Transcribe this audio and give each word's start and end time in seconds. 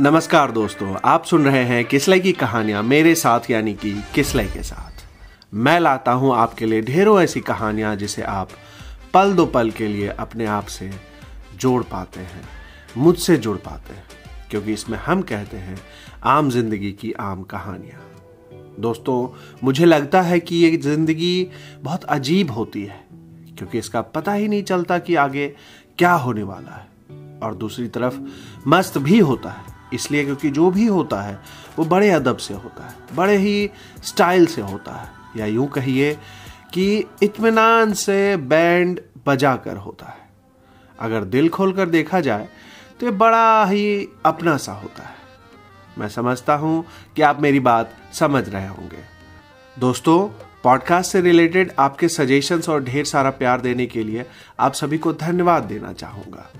नमस्कार 0.00 0.50
दोस्तों, 0.50 0.94
आप 1.04 1.24
सुन 1.24 1.44
रहे 1.44 1.62
हैं 1.64 1.84
किसलई 1.84 2.20
की 2.20 2.32
कहानियाँ 2.32 2.82
मेरे 2.82 3.14
साथ, 3.14 3.50
यानी 3.50 3.72
कि 3.74 3.92
किसलई 4.14 4.44
के 4.44 4.62
साथ। 4.62 5.02
मैं 5.54 5.78
लाता 5.80 6.12
हूँ 6.12 6.34
आपके 6.34 6.66
लिए 6.66 6.82
ढेरों 6.82 7.20
ऐसी 7.20 7.40
कहानियाँ 7.40 7.94
जिसे 7.96 8.22
आप 8.22 8.48
पल 9.14 9.32
दो 9.32 9.46
पल 9.46 9.70
के 9.70 9.86
लिए 9.86 10.08
अपने 10.08 10.46
आप 10.46 10.66
से 10.66 10.90
जोड़ 11.54 11.82
पाते 11.82 12.20
हैं, 12.20 12.42
मुझसे 12.96 13.36
जुड़ 13.36 13.56
पाते 13.58 13.94
हैं, 13.94 14.04
क्योंकि 14.50 14.72
इसमें 14.72 14.98
हम 14.98 15.22
कहते 15.22 15.56
हैं 15.56 15.78
आम 16.24 16.50
ज़िंदगी 16.50 16.92
की 16.92 17.12
आम 17.12 17.42
कहानियाँ। 17.44 18.00
दोस्तों, 18.80 19.28
मुझे 19.64 19.84
लगता 19.84 20.20
है 20.22 20.38
कि 20.40 20.56
ये 20.56 20.76
ज़िंदगी 20.76 21.48
बहुत 21.82 22.04
अजीब 22.06 22.50
होती 22.50 22.84
है, 22.84 23.00
क्योंकि 23.58 23.78
इसका 23.78 24.02
पता 24.02 24.32
ही 24.32 24.46
नहीं 24.48 24.62
चलता 24.62 24.98
कि 24.98 25.14
आगे 25.16 25.48
क्या 25.98 26.12
होने 26.14 26.42
वाला 26.42 26.76
है, 26.76 26.86
और 27.40 27.54
दूसरी 27.56 27.88
तरफ़ 27.88 28.20
मस्त 28.66 28.98
भी 29.00 29.18
होता 29.20 29.50
है। 29.50 29.67
इसलिए 29.94 30.24
क्योंकि 30.24 30.50
जो 30.50 30.70
भी 30.70 30.86
होता 30.86 31.20
है, 31.22 31.38
वो 31.78 31.84
बड़े 31.84 32.10
अदब 32.10 32.36
से 32.36 32.54
होता 32.54 32.86
है, 32.86 32.94
बड़े 33.16 33.36
ही 33.36 33.70
स्टाइल 34.04 34.46
से 34.46 34.60
होता 34.60 34.92
है। 34.92 35.10
या 35.36 35.46
यूँ 35.46 35.66
कहिए 35.68 36.12
कि 36.72 37.04
इत्मीनान 37.22 37.92
से 37.92 38.36
बैंड 38.36 39.00
बजा 39.26 39.54
कर 39.56 39.76
होता 39.76 40.06
है। 40.06 40.28
अगर 41.00 41.24
दिल 41.24 41.48
खोलकर 41.48 41.88
देखा 41.88 42.20
जाए 42.20 42.48
तो 43.00 43.06
ये 43.06 43.12
बड़ा 43.12 43.64
ही 43.64 44.08
अपना 44.26 44.56
सा 44.56 44.72
होता 44.72 45.02
है। 45.02 45.16
मैं 45.98 46.08
समझता 46.08 46.54
हूँ 46.54 46.84
कि 47.16 47.22
आप 47.22 47.40
मेरी 47.40 47.60
बात 47.60 47.92
समझ 48.12 48.48
रहे 48.48 48.66
होंगे। 48.66 49.02
दोस्तों, 49.78 50.28
पॉडकास्ट 50.64 51.12
से 51.12 51.20
रिलेटेड 51.20 51.72
आपके 51.78 52.08
सजेशंस 52.08 52.68
और 52.68 52.82
ढेर 52.84 53.04
सारा 53.04 53.30
प्यार 53.30 53.60
देने 53.60 53.86
के 53.86 54.02
लिए 54.04 54.24
आप 54.60 54.72
सभी 54.72 54.98
को 54.98 55.12
धन्यवाद 55.12 55.62
देना 55.62 55.92
चाहूँगा। 55.92 56.50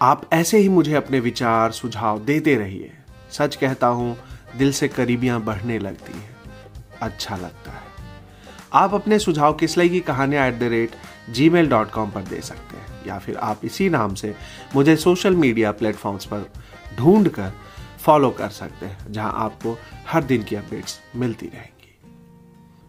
आप 0.00 0.28
ऐसे 0.32 0.58
ही 0.58 0.68
मुझे 0.68 0.94
अपने 0.94 1.20
विचार, 1.20 1.72
सुझाव 1.72 2.18
देते 2.18 2.54
रहिए। 2.54 2.92
सच 3.32 3.56
कहता 3.56 3.86
हूँ, 3.86 4.16
दिल 4.58 4.72
से 4.72 4.88
करीबियाँ 4.88 5.40
बढ़ने 5.40 5.78
लगती 5.78 6.12
हैं। 6.12 6.36
अच्छा 7.02 7.36
लगता 7.36 7.72
है। 7.72 7.92
आप 8.72 8.94
अपने 8.94 9.18
सुझाव 9.18 9.52
किसलई 9.52 9.88
की 9.88 10.00
कहानियाँ 10.00 10.46
at 10.48 10.58
the 10.58 10.62
rate 10.62 10.96
Gmail 11.50 11.68
dot 11.68 11.90
com 11.90 12.10
पर 12.10 12.22
दे 12.22 12.40
सकते 12.40 12.76
हैं, 12.76 13.06
या 13.06 13.18
फिर 13.18 13.36
आप 13.36 13.60
इसी 13.64 13.88
नाम 13.88 14.14
से 14.14 14.34
मुझे 14.74 14.96
सोशल 14.96 15.36
मीडिया 15.36 15.72
प्लेटफॉर्म्स 15.72 16.24
पर 16.24 16.50
ढूंढ 16.98 17.28
कर 17.28 17.52
फॉलो 17.98 18.30
कर 18.30 18.48
सकते 18.48 18.86
हैं, 18.86 19.12
जहाँ 19.12 19.32
आपको 19.36 19.76
हर 20.08 20.24
दिन 20.24 20.42
की 20.42 20.56
अपडेट्स 20.56 21.00
मिलती 21.16 21.46
रहेंगी। 21.46 21.96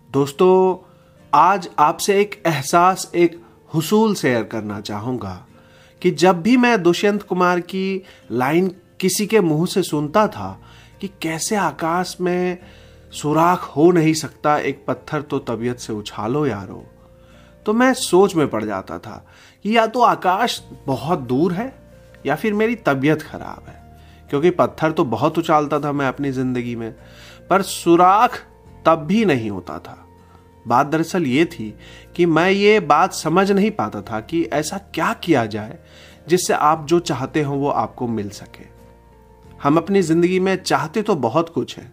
दोस्तों, 0.09 0.77
आज 1.33 1.69
आपसे 1.79 2.19
एक 2.21 2.41
एहसास, 2.45 3.11
एक 3.15 3.41
हुसूल 3.73 4.15
शेयर 4.15 4.43
करना 4.43 4.81
चाहूँगा। 4.81 5.45
कि 6.01 6.11
जब 6.11 6.41
भी 6.41 6.57
मैं 6.57 6.81
दुष्यंत 6.83 7.23
कुमार 7.23 7.59
की 7.59 8.03
लाइन 8.31 8.67
किसी 8.99 9.27
के 9.27 9.39
मुँह 9.39 9.65
से 9.65 9.83
सुनता 9.83 10.27
था 10.27 10.59
कि 11.01 11.07
कैसे 11.21 11.55
आकाश 11.55 12.17
में 12.21 12.57
सुराख 13.11 13.63
हो 13.75 13.91
नहीं 13.91 14.13
सकता, 14.13 14.57
एक 14.57 14.85
पत्थर 14.87 15.21
तो 15.21 15.39
तबीयत 15.39 15.79
से 15.79 15.93
उछालो 15.93 16.45
यारो 16.45 16.85
तो 17.65 17.73
मैं 17.73 17.93
सोच 17.93 18.35
में 18.35 18.47
पड़ 18.47 18.63
जाता 18.63 18.97
था 18.99 19.25
कि 19.63 19.77
या 19.77 19.85
तो 19.87 20.01
आकाश 20.01 20.61
बहुत 20.87 21.19
दूर 21.19 21.53
है 21.53 21.73
या 22.25 22.35
फिर 22.35 22.53
मेरी 22.53 22.75
तबीयत 22.75 23.21
खराब 23.21 23.65
है, 23.67 23.81
क्योंकि 24.29 24.49
पत्थर 24.49 24.91
तो 24.91 25.05
बहुत 25.05 25.37
उछालता 25.37 25.79
था 25.79 25.91
मैं 25.91 26.07
अपनी 26.07 26.31
ज़िंदगी 26.31 26.75
में, 26.75 26.91
पर 27.49 27.61
सुराख 27.61 28.39
तब 28.85 29.05
भी 29.05 29.23
नहीं 29.25 29.49
होता 29.49 29.79
था। 29.79 30.04
बात 30.67 30.87
दरअसल 30.87 31.25
ये 31.25 31.45
थी 31.45 31.73
कि 32.15 32.25
मैं 32.25 32.49
ये 32.51 32.79
बात 32.79 33.13
समझ 33.13 33.51
नहीं 33.51 33.71
पाता 33.71 34.01
था 34.01 34.19
कि 34.19 34.43
ऐसा 34.43 34.77
क्या 34.93 35.13
किया 35.13 35.45
जाए 35.45 35.77
जिससे 36.27 36.53
आप 36.53 36.85
जो 36.85 36.99
चाहते 36.99 37.41
हो 37.41 37.55
वो 37.55 37.69
आपको 37.69 38.07
मिल 38.07 38.29
सके। 38.29 38.65
हम 39.63 39.77
अपनी 39.77 40.01
ज़िंदगी 40.01 40.39
में 40.39 40.55
चाहते 40.55 41.01
तो 41.01 41.15
बहुत 41.15 41.49
कुछ 41.49 41.77
है, 41.77 41.91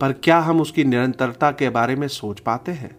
पर 0.00 0.12
क्या 0.12 0.38
हम 0.38 0.60
उसकी 0.60 0.84
निरंतरता 0.84 1.50
के 1.50 1.70
बारे 1.70 1.96
में 1.96 2.06
सोच 2.08 2.40
पाते 2.40 2.72
हैं? 2.72 2.96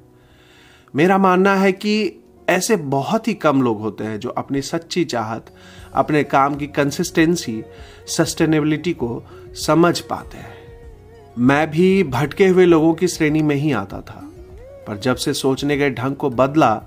मेरा 0.93 1.17
मानना 1.17 1.55
है 1.55 1.71
कि 1.71 2.19
ऐसे 2.49 2.75
बहुत 2.75 3.27
ही 3.27 3.33
कम 3.33 3.61
लोग 3.61 3.79
होते 3.79 4.03
हैं 4.03 4.19
जो 4.19 4.29
अपनी 4.29 4.61
सच्ची 4.61 5.03
चाहत, 5.05 5.45
अपने 5.93 6.23
काम 6.23 6.55
की 6.55 6.67
कंसिस्टेंसी 6.67 7.63
सस्टेनेबिलिटी 8.07 8.93
को 8.93 9.23
समझ 9.65 9.99
पाते 9.99 10.37
हैं। 10.37 10.61
मैं 11.37 11.69
भी 11.71 12.03
भटके 12.03 12.47
हुए 12.47 12.65
लोगों 12.65 12.93
की 12.93 13.07
श्रेणी 13.07 13.41
में 13.41 13.55
ही 13.55 13.71
आता 13.71 14.01
था। 14.01 14.29
पर 14.87 14.97
जब 14.97 15.15
से 15.15 15.33
सोचने 15.33 15.77
के 15.77 15.89
ढंग 15.91 16.15
को 16.15 16.29
बदला, 16.31 16.81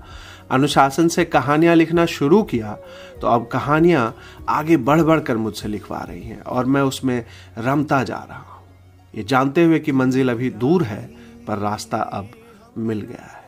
अनुशासन 0.51 1.07
से 1.07 1.25
कहानियाँ 1.25 1.75
लिखना 1.75 2.05
शुरू 2.07 2.41
किया 2.43 2.77
तो 3.21 3.27
अब 3.27 3.47
कहानियाँ 3.47 4.13
आगे 4.49 4.77
बढ़ 4.79 5.01
बढ़ 5.01 5.19
कर 5.19 5.37
मुझसे 5.37 5.67
लिखवा 5.67 5.99
रही 5.99 6.21
हैं 6.21 6.41
और 6.41 6.65
मैं 6.65 6.81
उसमें 6.81 7.23
रमता 7.57 8.03
जा 8.03 8.17
रहा 8.19 8.37
हूँ। 8.39 8.63
ये 9.13 9.23
जानते 9.23 9.63
हुए 9.63 9.79
कि 9.79 9.91
मंजिल 9.91 10.31
अभी 10.31 10.49
दूर 10.51 10.83
है, 10.83 11.05
पर 11.47 11.57
रास्ता 11.57 11.97
अब 11.97 12.29
मिल 12.77 13.01
गया 13.01 13.25
है। 13.25 13.45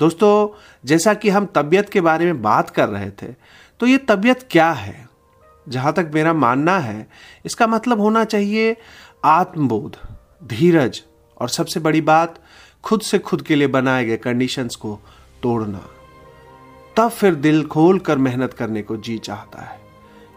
दोस्तों, 0.00 0.48
जैसा 0.84 1.14
कि 1.14 1.28
हम 1.28 1.46
तबीयत 1.54 1.88
के 1.88 2.00
बारे 2.00 2.24
में 2.24 2.42
बात 2.42 2.70
कर 2.70 2.88
रहे 2.88 3.10
थे 3.12 3.32
तो 3.80 3.86
ये 3.86 3.98
तबीयत 4.00 4.46
क्या 4.50 4.70
है? 4.70 5.08
जहाँ 5.66 5.92
तक 5.92 6.10
मेरा 6.14 6.32
मानना 6.34 6.78
है, 6.78 7.06
इसका 7.44 7.66
मतलब 7.66 8.00
होना 8.00 8.24
चाहिए 8.24 8.76
आत्मबोध, 9.24 9.96
धीरज, 10.44 11.02
और 11.40 11.48
सबसे 11.48 11.80
बड़ी 11.80 12.00
बात 12.02 12.38
खुद 12.84 13.00
से 13.00 13.18
खुद 13.18 13.42
के 13.42 13.56
लिए 13.56 13.66
बनाए 13.68 14.04
गए 14.04 14.16
कंडीशंस 14.16 14.76
को 14.76 14.98
तोड़ना। 15.42 15.82
तब 16.96 17.10
फिर 17.10 17.34
दिल 17.34 17.64
खोल 17.64 17.98
कर 17.98 18.18
मेहनत 18.18 18.52
करने 18.52 18.82
को 18.82 18.96
जी 18.96 19.16
चाहता 19.18 19.62
है, 19.62 19.78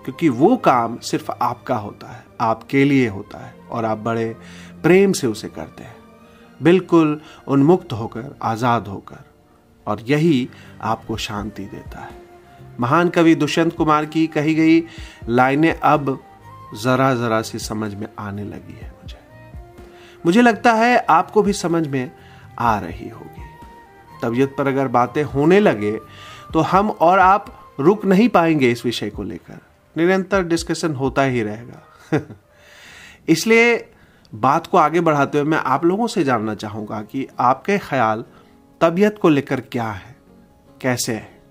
क्योंकि 0.06 0.30
वो 0.30 0.56
काम 0.58 0.98
सिर्फ़ 1.00 1.32
आपका 1.32 1.76
होता 1.76 2.08
है, 2.08 2.24
आपके 2.42 2.84
लिए 2.86 3.08
होता 3.08 3.38
है, 3.38 3.54
और 3.72 3.86
आप 3.86 3.98
बड़े 3.98 4.36
प्रेम 4.84 5.12
से 5.12 5.28
उसे 5.28 5.48
करते 5.48 5.84
हैं। 5.84 5.96
बिल्कुल 6.60 7.20
उन्मुक्त 7.48 7.94
होकर, 7.94 8.36
आज़ाद 8.42 8.88
होकर, 8.88 9.24
और 9.88 10.02
यही 10.02 10.50
आपको 10.82 11.18
शांति 11.18 11.64
देता 11.66 12.00
है। 12.00 12.22
महान 12.80 13.10
कवि 13.10 13.36
दुष्यंत 13.36 13.76
कुमार 13.76 14.06
की 14.06 14.26
कही 14.28 14.54
गई 14.56 14.84
लाइनें 15.30 15.74
अब 15.74 16.18
जरा 16.76 17.14
जरा 17.16 17.42
सी 17.42 17.60
समझ 17.60 17.94
में 17.94 18.08
आने 18.20 18.44
लगी 18.44 18.74
है 18.74 18.92
मुझे। 18.92 19.18
मुझे 20.26 20.42
लगता 20.42 20.74
है 20.74 20.98
आपको 21.10 21.42
भी 21.42 21.54
समझ 21.54 21.88
में 21.88 22.12
आ 22.60 22.80
रही 22.80 23.10
होगी। 23.10 23.44
तबीयत 24.24 24.56
पर 24.58 24.68
अगर 24.68 24.88
बातें 24.88 25.24
होने 25.24 25.60
लगे 25.60 26.00
तो 26.54 26.60
हम 26.60 26.90
और 26.90 27.20
आप 27.20 27.60
रुक 27.80 28.06
नहीं 28.06 28.30
पाएँगे 28.30 28.72
इस 28.72 28.86
विषय 28.86 29.10
को 29.10 29.24
लेकर। 29.24 29.60
निरंतर 29.98 30.44
डिस्कशन 30.44 30.96
होता 30.96 31.22
ही 31.22 31.44
रहेगा। 31.44 31.84
इसलिए 33.28 33.90
बात 34.36 34.68
को 34.68 34.78
आगे 34.78 35.02
बढ़ाते 35.02 35.40
हुए 35.40 35.50
मैं 35.50 35.58
आप 35.58 35.86
लोगों 35.86 36.08
से 36.08 36.24
जानना 36.24 36.56
चाहूँगा 36.56 37.02
कि 37.02 37.28
आपके 37.40 37.78
ख्याल 37.78 38.26
तबीयत 38.82 39.20
को 39.22 39.30
लेकर 39.30 39.62
क्या 39.62 39.92
है? 39.92 40.16
कैसे 40.82 41.14
है? 41.14 41.42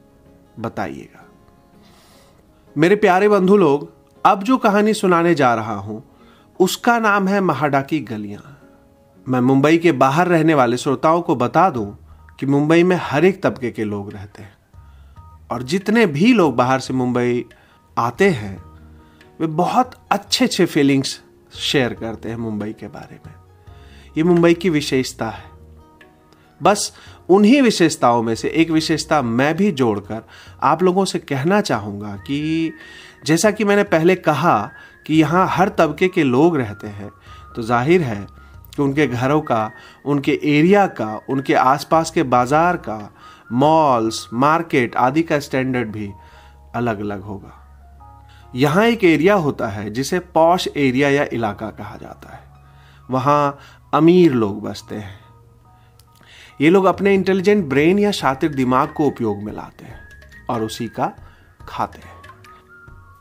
बताइएगा। 0.59 1.29
मेरे 2.79 2.97
प्यारे 2.97 3.29
बंधु 3.29 3.57
लोग, 3.57 3.93
अब 4.25 4.43
जो 4.43 4.59
कहानी 4.59 4.95
सुनाने 4.95 5.35
जा 5.35 5.55
रहा 5.55 5.75
हूँ, 5.75 6.05
उसका 6.61 6.99
नाम 6.99 7.29
है 7.29 7.41
महाडा 7.41 7.81
की 7.81 8.01
गलियाँ। 8.01 8.52
मैं 9.29 9.41
मुंबई 9.41 9.79
के 9.79 9.93
बाहर 9.93 10.29
रहने 10.29 10.55
वाले 10.55 10.77
श्रोताओं 10.77 11.21
को 11.23 11.35
बता 11.37 11.69
दूँ 11.71 11.87
कि 12.41 12.47
मुंबई 12.47 12.83
में 12.83 12.97
हर 13.03 13.25
एक 13.25 13.43
तबके 13.43 13.71
के 13.71 13.85
लोग 13.85 14.13
रहते 14.13 14.43
हैं। 14.43 14.57
और 15.51 15.63
जितने 15.63 16.07
भी 16.07 16.33
लोग 16.33 16.57
बाहर 16.57 16.81
से 16.81 16.95
मुंबई 16.95 17.45
आते 17.97 18.31
हैं, 18.31 18.57
वे 19.41 19.47
बहुत 19.47 19.95
अच्छे 20.11 20.45
अच्छे 20.45 20.67
फीलिंग्स 20.67 21.21
शेयर 21.59 21.95
करते 21.95 22.29
हैं 22.29 22.37
मुंबई 22.37 22.73
के 22.73 22.89
बारे 22.89 23.21
में। 23.27 23.35
ये 24.17 24.23
मुंबई 24.23 24.55
की 24.55 24.71
विशेषता 24.71 25.29
है। 25.31 25.51
बस 26.61 26.93
उन्हीं 27.31 27.63
विशेषताओं 27.63 28.23
में 28.23 28.35
से 28.35 28.49
एक 28.49 28.71
विशेषता 28.71 29.23
मैं 29.23 29.57
भी 29.57 29.73
जोड़कर 29.73 30.23
आप 30.63 30.83
लोगों 30.83 31.05
से 31.05 31.19
कहना 31.19 31.61
चाहूँगा 31.61 32.17
कि 32.17 32.73
जैसा 33.27 33.51
कि 33.51 33.65
मैंने 33.65 33.83
पहले 33.85 34.15
कहा 34.17 34.71
कि 35.07 35.15
यहाँ 35.15 35.47
हर 35.49 35.69
तबके 35.69 36.09
के 36.09 36.23
लोग 36.25 36.57
रहते 36.57 36.89
हैं 36.89 37.11
तो 37.57 37.63
ज़ाहिर 37.63 38.03
है 38.03 38.42
उनके 38.79 39.07
घरों 39.07 39.41
का, 39.41 39.71
उनके 40.05 40.39
एरिया 40.45 40.87
का, 40.87 41.15
उनके 41.29 41.55
आसपास 41.55 42.11
के 42.11 42.23
बाज़ार 42.23 42.77
का 42.77 43.15
मॉल्स 43.53 44.27
मार्केट 44.33 44.97
आदि 44.97 45.23
का 45.23 45.39
स्टैंडर्ड 45.41 45.89
भी 45.89 46.11
अलग 46.75 47.01
अलग 47.01 47.23
होगा। 47.23 47.59
यहाँ 48.55 48.85
एक 48.87 49.05
एरिया 49.05 49.35
होता 49.35 49.69
है 49.69 49.91
जिसे 49.91 50.19
पॉश 50.35 50.69
एरिया 50.77 51.09
या 51.09 51.27
इलाका 51.33 51.71
कहा 51.71 51.97
जाता 51.97 52.35
है। 52.35 52.41
वहाँ 53.11 53.59
अमीर 53.95 54.33
लोग 54.33 54.63
बसते 54.63 54.95
हैं। 54.95 55.21
ये 56.61 56.71
लोग 56.71 56.85
अपने 56.85 57.15
इंटेलिजेंट 57.15 57.65
ब्रेन 57.65 57.99
या 57.99 58.11
शातिर 58.11 58.55
दिमाग 58.55 58.93
को 58.93 59.07
उपयोग 59.07 59.43
में 59.43 59.53
लाते 59.53 59.85
हैं 59.85 60.01
और 60.51 60.63
उसी 60.63 60.89
का 60.89 61.13
खाते 61.69 62.01
हैं। 62.01 62.21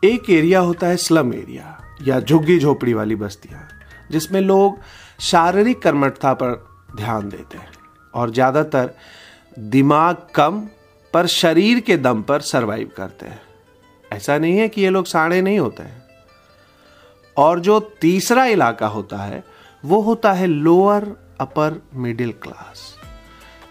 एक 0.03 0.29
एरिया 0.29 0.59
होता 0.59 0.87
है 0.87 0.97
स्लम 0.97 1.33
एरिया 1.33 1.77
या 2.01 2.19
झुग्गी 2.19 2.59
झोपड़ी 2.59 2.93
वाली 2.93 3.15
बस्तियाँ, 3.15 3.67
जिसमें 4.11 4.41
लोग 4.41 4.79
शारीरिक 5.21 5.81
कर्मठता 5.81 6.33
पर 6.33 6.53
ध्यान 6.95 7.29
देते 7.29 7.57
हैं 7.57 7.71
और 8.13 8.31
ज़्यादातर 8.31 8.93
दिमाग 9.59 10.27
कम 10.35 10.59
पर 11.13 11.27
शरीर 11.29 11.79
के 11.79 11.97
दम 11.97 12.21
पर 12.21 12.41
सरवाइव 12.41 12.91
करते 12.97 13.25
हैं। 13.25 13.41
ऐसा 14.11 14.37
नहीं 14.37 14.57
है 14.57 14.67
कि 14.69 14.81
ये 14.81 14.89
लोग 14.89 15.05
साड़े 15.05 15.41
नहीं 15.41 15.59
होते 15.59 15.83
हैं। 15.83 15.99
और 17.37 17.59
जो 17.59 17.79
तीसरा 18.01 18.45
इलाका 18.47 18.87
होता 18.87 19.17
है, 19.17 19.43
वो 19.83 19.99
होता 20.01 20.31
है 20.33 20.47
लोअर 20.47 21.07
अपर 21.41 21.81
मिडिल 21.95 22.31
क्लास 22.43 22.89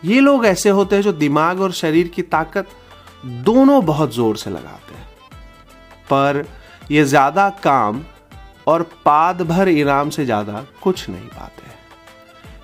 ये 0.04 0.20
लोग 0.20 0.46
ऐसे 0.46 0.70
होते 0.70 0.96
हैं 0.96 1.02
जो 1.02 1.12
दिमाग 1.14 1.60
और 1.60 1.72
शरीर 1.72 2.08
की 2.08 2.22
ताकत 2.24 2.68
दोनों 3.44 3.84
बहुत 3.86 4.14
ज़ोर 4.14 4.36
से 4.36 4.50
लगाते 4.50 4.94
हैं। 4.94 5.08
पर 6.04 6.44
ये 6.90 7.04
ज़्यादा 7.04 7.48
काम 7.62 8.02
और 8.66 8.82
पाद 9.04 9.42
भर 9.42 9.68
इनाम 9.68 10.10
से 10.10 10.24
ज़्यादा 10.24 10.64
कुछ 10.82 11.08
नहीं 11.10 11.28
पाते। 11.28 11.68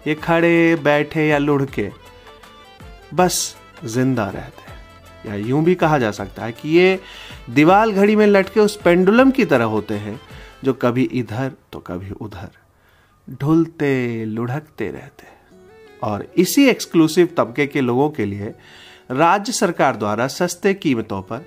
ये 0.07 0.15
खड़े, 0.17 0.77
बैठे 0.77 1.27
या 1.29 1.39
लुढ़के, 1.39 1.91
बस 3.15 3.57
ज़िंदा 3.85 4.29
रहते 4.31 4.63
हैं। 4.63 4.75
या 5.27 5.35
यूँ 5.47 5.63
भी 5.65 5.75
कहा 5.75 5.99
जा 5.99 6.11
सकता 6.13 6.45
है 6.45 6.53
कि 6.53 6.69
ये 6.71 6.99
दीवाल 7.51 7.93
घड़ी 7.93 8.17
में 8.17 8.27
लटके 8.27 8.61
उस 8.61 8.77
पेंडुलम 8.83 9.31
की 9.31 9.45
तरह 9.45 9.65
होते 9.67 9.95
हैं, 9.97 10.21
जो 10.65 10.73
कभी 10.75 11.03
इधर 11.15 11.53
तो 11.73 11.79
कभी 11.81 12.11
उधर। 12.13 12.49
ढुलते, 13.29 14.25
लुढ़कते 14.25 14.91
रहते 14.91 15.35
और 16.03 16.27
इसी 16.37 16.67
एक्सक्लूसिव 16.69 17.29
तबके 17.37 17.67
के 17.67 17.81
लोगों 17.81 18.09
के 18.11 18.25
लिए 18.25 18.55
राज्य 19.13 19.53
सरकार 19.53 19.97
द्वारा 19.97 20.27
सस्ते 20.29 20.75
कीमतों 20.75 21.21
पर 21.23 21.45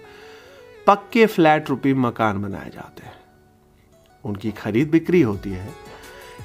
पक्के 0.88 1.26
फ्लैट 1.26 1.70
रूपी 1.70 1.94
मकान 1.96 2.42
बनाए 2.42 2.70
जाते 2.70 3.06
हैं। 3.06 3.18
उनकी 4.24 4.52
खरीद 4.52 4.90
बिक्री 4.90 5.22
होती 5.22 5.50
है 5.50 5.70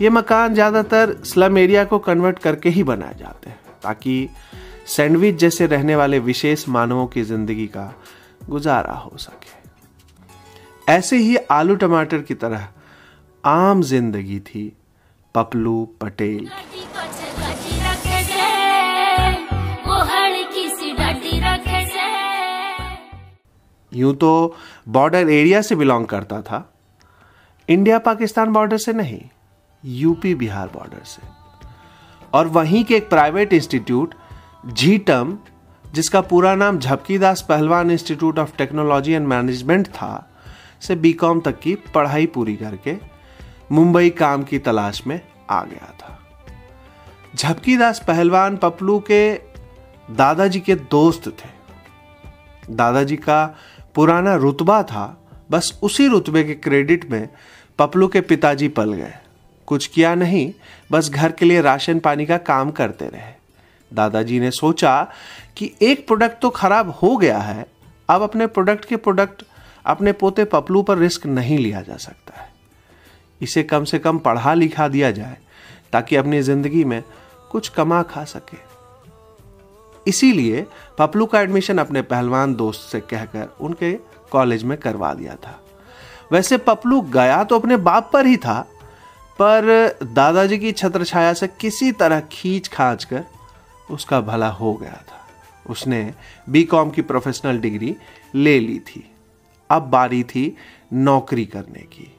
ये 0.00 0.11
मकान 0.11 0.55
ज़्यादातर 0.55 1.17
स्लम 1.25 1.59
एरिया 1.59 1.85
को 1.85 1.99
कन्वर्ट 1.99 2.38
करके 2.38 2.69
ही 2.69 2.82
बनाए 2.85 3.15
जाते 3.19 3.50
हैं 3.50 3.59
ताकि 3.82 4.29
सैंडविच 4.87 5.35
जैसे 5.37 5.67
रहने 5.67 5.97
वाले 5.97 6.19
विशेष 6.19 6.69
मानवों 6.69 7.06
की 7.06 7.23
ज़िंदगी 7.23 7.67
का 7.67 7.93
गुजारा 8.50 8.94
हो 8.94 9.17
सके। 9.19 10.93
ऐसे 10.93 11.17
ही 11.17 11.37
आलू 11.50 11.75
टमाटर 11.75 12.23
की 12.23 12.35
तरह 12.35 12.69
आम 13.44 13.82
ज़िंदगी 13.82 14.41
थी 14.41 14.73
पपलू 15.35 15.85
पटेल। 16.00 16.49
यूँ 23.93 24.15
तो 24.17 24.56
बॉर्डर 24.88 25.31
एरिया 25.31 25.61
से 25.62 25.75
बिलोंग 25.77 26.06
करता 26.06 26.41
था 26.43 26.59
इंडिया 27.69 27.99
पाकिस्तान 27.99 28.53
बॉर्डर 28.53 28.77
से 28.77 28.93
नहीं, 28.93 29.21
यूपी 29.85 30.35
बिहार 30.35 30.69
बॉर्डर 30.69 31.05
से। 31.05 31.23
और 32.33 32.47
वहीं 32.47 32.85
के 32.85 32.97
एक 32.97 33.09
प्राइवेट 33.09 33.53
इंस्टीट्यूट 33.53 34.15
झीटम 34.67 35.37
जिसका 35.85 36.21
पूरा 36.21 36.55
नाम 36.55 36.79
Jhapki 36.79 37.19
Das 37.19 37.45
Pahalwan 37.49 37.91
institute 37.91 38.39
of 38.39 38.57
technology 38.57 39.13
and 39.13 39.27
management 39.27 39.87
था, 39.87 40.31
से 40.81 40.97
बीकॉम 40.97 41.41
तक 41.41 41.59
की 41.61 41.75
पढ़ाई 41.95 42.27
पूरी 42.27 42.57
करके 42.57 42.97
मुंबई 43.73 44.11
काम 44.11 44.43
की 44.43 44.59
तलाश 44.59 45.07
में 45.07 45.21
आ 45.51 45.63
गया 45.65 45.93
था। 46.01 46.19
झपकी 47.37 47.77
दास 47.77 48.03
पहलवान 48.09 48.57
पपलू 48.57 48.99
के 49.11 49.35
दादाजी 50.11 50.61
के 50.61 50.75
दोस्त 50.75 51.29
थे। 51.29 52.75
दादाजी 52.75 53.17
का 53.17 53.45
पुराना 53.95 54.35
रुतबा 54.35 54.83
था 54.83 55.24
बस 55.50 55.79
उसी 55.82 56.06
रुतबे 56.08 56.43
के 56.44 56.55
क्रेडिट 56.55 57.11
में 57.11 57.29
पपलू 57.79 58.08
के 58.08 58.20
पिताजी 58.23 58.69
पल 58.70 58.93
गए। 58.93 59.14
कुछ 59.69 59.87
किया 59.87 60.14
नहीं, 60.14 60.52
बस 60.93 61.11
घर 61.11 61.32
के 61.32 61.44
लिए 61.44 61.61
राशन 61.61 61.99
पानी 61.99 62.26
का 62.26 62.37
काम 62.38 62.70
करते 62.70 63.08
रहे। 63.08 63.32
दादाजी 63.93 64.41
ने 64.41 64.50
सोचा 64.50 65.02
कि 65.56 65.70
एक 65.82 66.06
प्रोडक्ट 66.06 66.41
तो 66.43 66.50
खराब 66.50 66.91
हो 66.93 67.17
गया 67.17 67.38
है, 67.38 67.67
अब 68.08 68.23
अपने 68.23 68.46
प्रोडक्ट 68.46 68.85
के 68.85 68.96
प्रोडक्ट 68.96 69.43
अपने 69.87 70.12
पोते 70.14 70.44
पपलू 70.46 70.82
पर 70.82 70.99
रिस्क 70.99 71.26
नहीं 71.26 71.58
लिया 71.58 71.81
जा 71.82 71.96
सकता 71.96 72.41
है। 72.41 72.49
इसे 73.41 73.62
कम 73.62 73.85
से 73.85 73.99
कम 73.99 74.19
पढ़ा 74.19 74.55
लिखा 74.55 74.88
दिया 74.88 75.11
जाए, 75.11 75.37
ताकि 75.93 76.17
अपनी 76.17 76.41
ज़िंदगी 76.43 76.85
में 76.85 77.02
कुछ 77.50 77.69
कमा 77.69 78.02
खा 78.05 78.25
सके। 78.26 78.56
इसीलिए 80.06 80.64
पपलू 80.99 81.26
का 81.26 81.41
एडमिशन 81.41 81.79
अपने 81.79 82.02
पहलवान 82.05 82.55
दोस्त 82.55 82.91
से 82.91 83.00
कहकर 83.02 83.49
उनके 83.61 83.93
कॉलेज 84.35 84.63
में 84.63 84.77
करवा 84.79 85.13
दिया 85.15 85.35
था। 85.37 85.61
वैसे 86.33 86.57
पपलू 86.59 87.01
गया 87.11 87.43
तो 87.45 87.59
अपने 87.59 87.77
बाप 87.79 88.11
पर 88.13 88.27
ही 88.27 88.37
था, 88.37 88.61
पर 89.39 89.99
दादाजी 90.05 90.59
की 90.59 90.73
छत्र 90.73 91.05
छाया 91.05 91.33
से 91.33 91.47
किसी 91.51 91.93
तरह 91.93 92.21
खींच 92.33 92.69
खाँच 92.69 93.05
कर 93.05 93.25
उसका 93.91 94.21
भला 94.21 94.49
हो 94.51 94.73
गया 94.75 95.03
था। 95.09 95.21
उसने 95.67 96.13
बीकॉम 96.49 96.91
की 96.91 97.03
प्रोफेशनल 97.03 97.59
डिग्री 97.59 97.95
ले 98.35 98.59
ली 98.61 98.79
थी। 98.79 99.05
अब 99.71 99.83
बारी 99.83 100.23
थी 100.25 100.57
नौकरी 100.93 101.45
करने 101.47 101.83
की। 101.83 102.11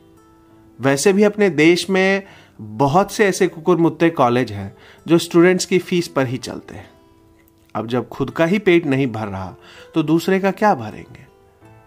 वैसे 0.79 1.13
भी 1.13 1.23
अपने 1.23 1.49
देश 1.49 1.89
में 1.89 2.23
बहुत 2.61 3.11
से 3.11 3.25
ऐसे 3.25 3.47
कुकुर 3.47 3.77
मुत्ते 3.77 4.09
कॉलेज 4.09 4.51
हैं 4.51 4.75
जो 5.07 5.17
स्टूडेंट्स 5.17 5.65
की 5.65 5.79
फ़ीस 5.79 6.07
पर 6.07 6.27
ही 6.27 6.37
चलते 6.37 6.75
हैं। 6.75 6.89
अब 7.75 7.87
जब 7.87 8.07
खुद 8.09 8.29
का 8.29 8.45
ही 8.45 8.59
पेट 8.59 8.85
नहीं 8.85 9.07
भर 9.07 9.27
रहा 9.27 9.53
तो 9.95 10.03
दूसरे 10.03 10.39
का 10.39 10.51
क्या 10.51 10.73
भरेंगे? 10.75 11.24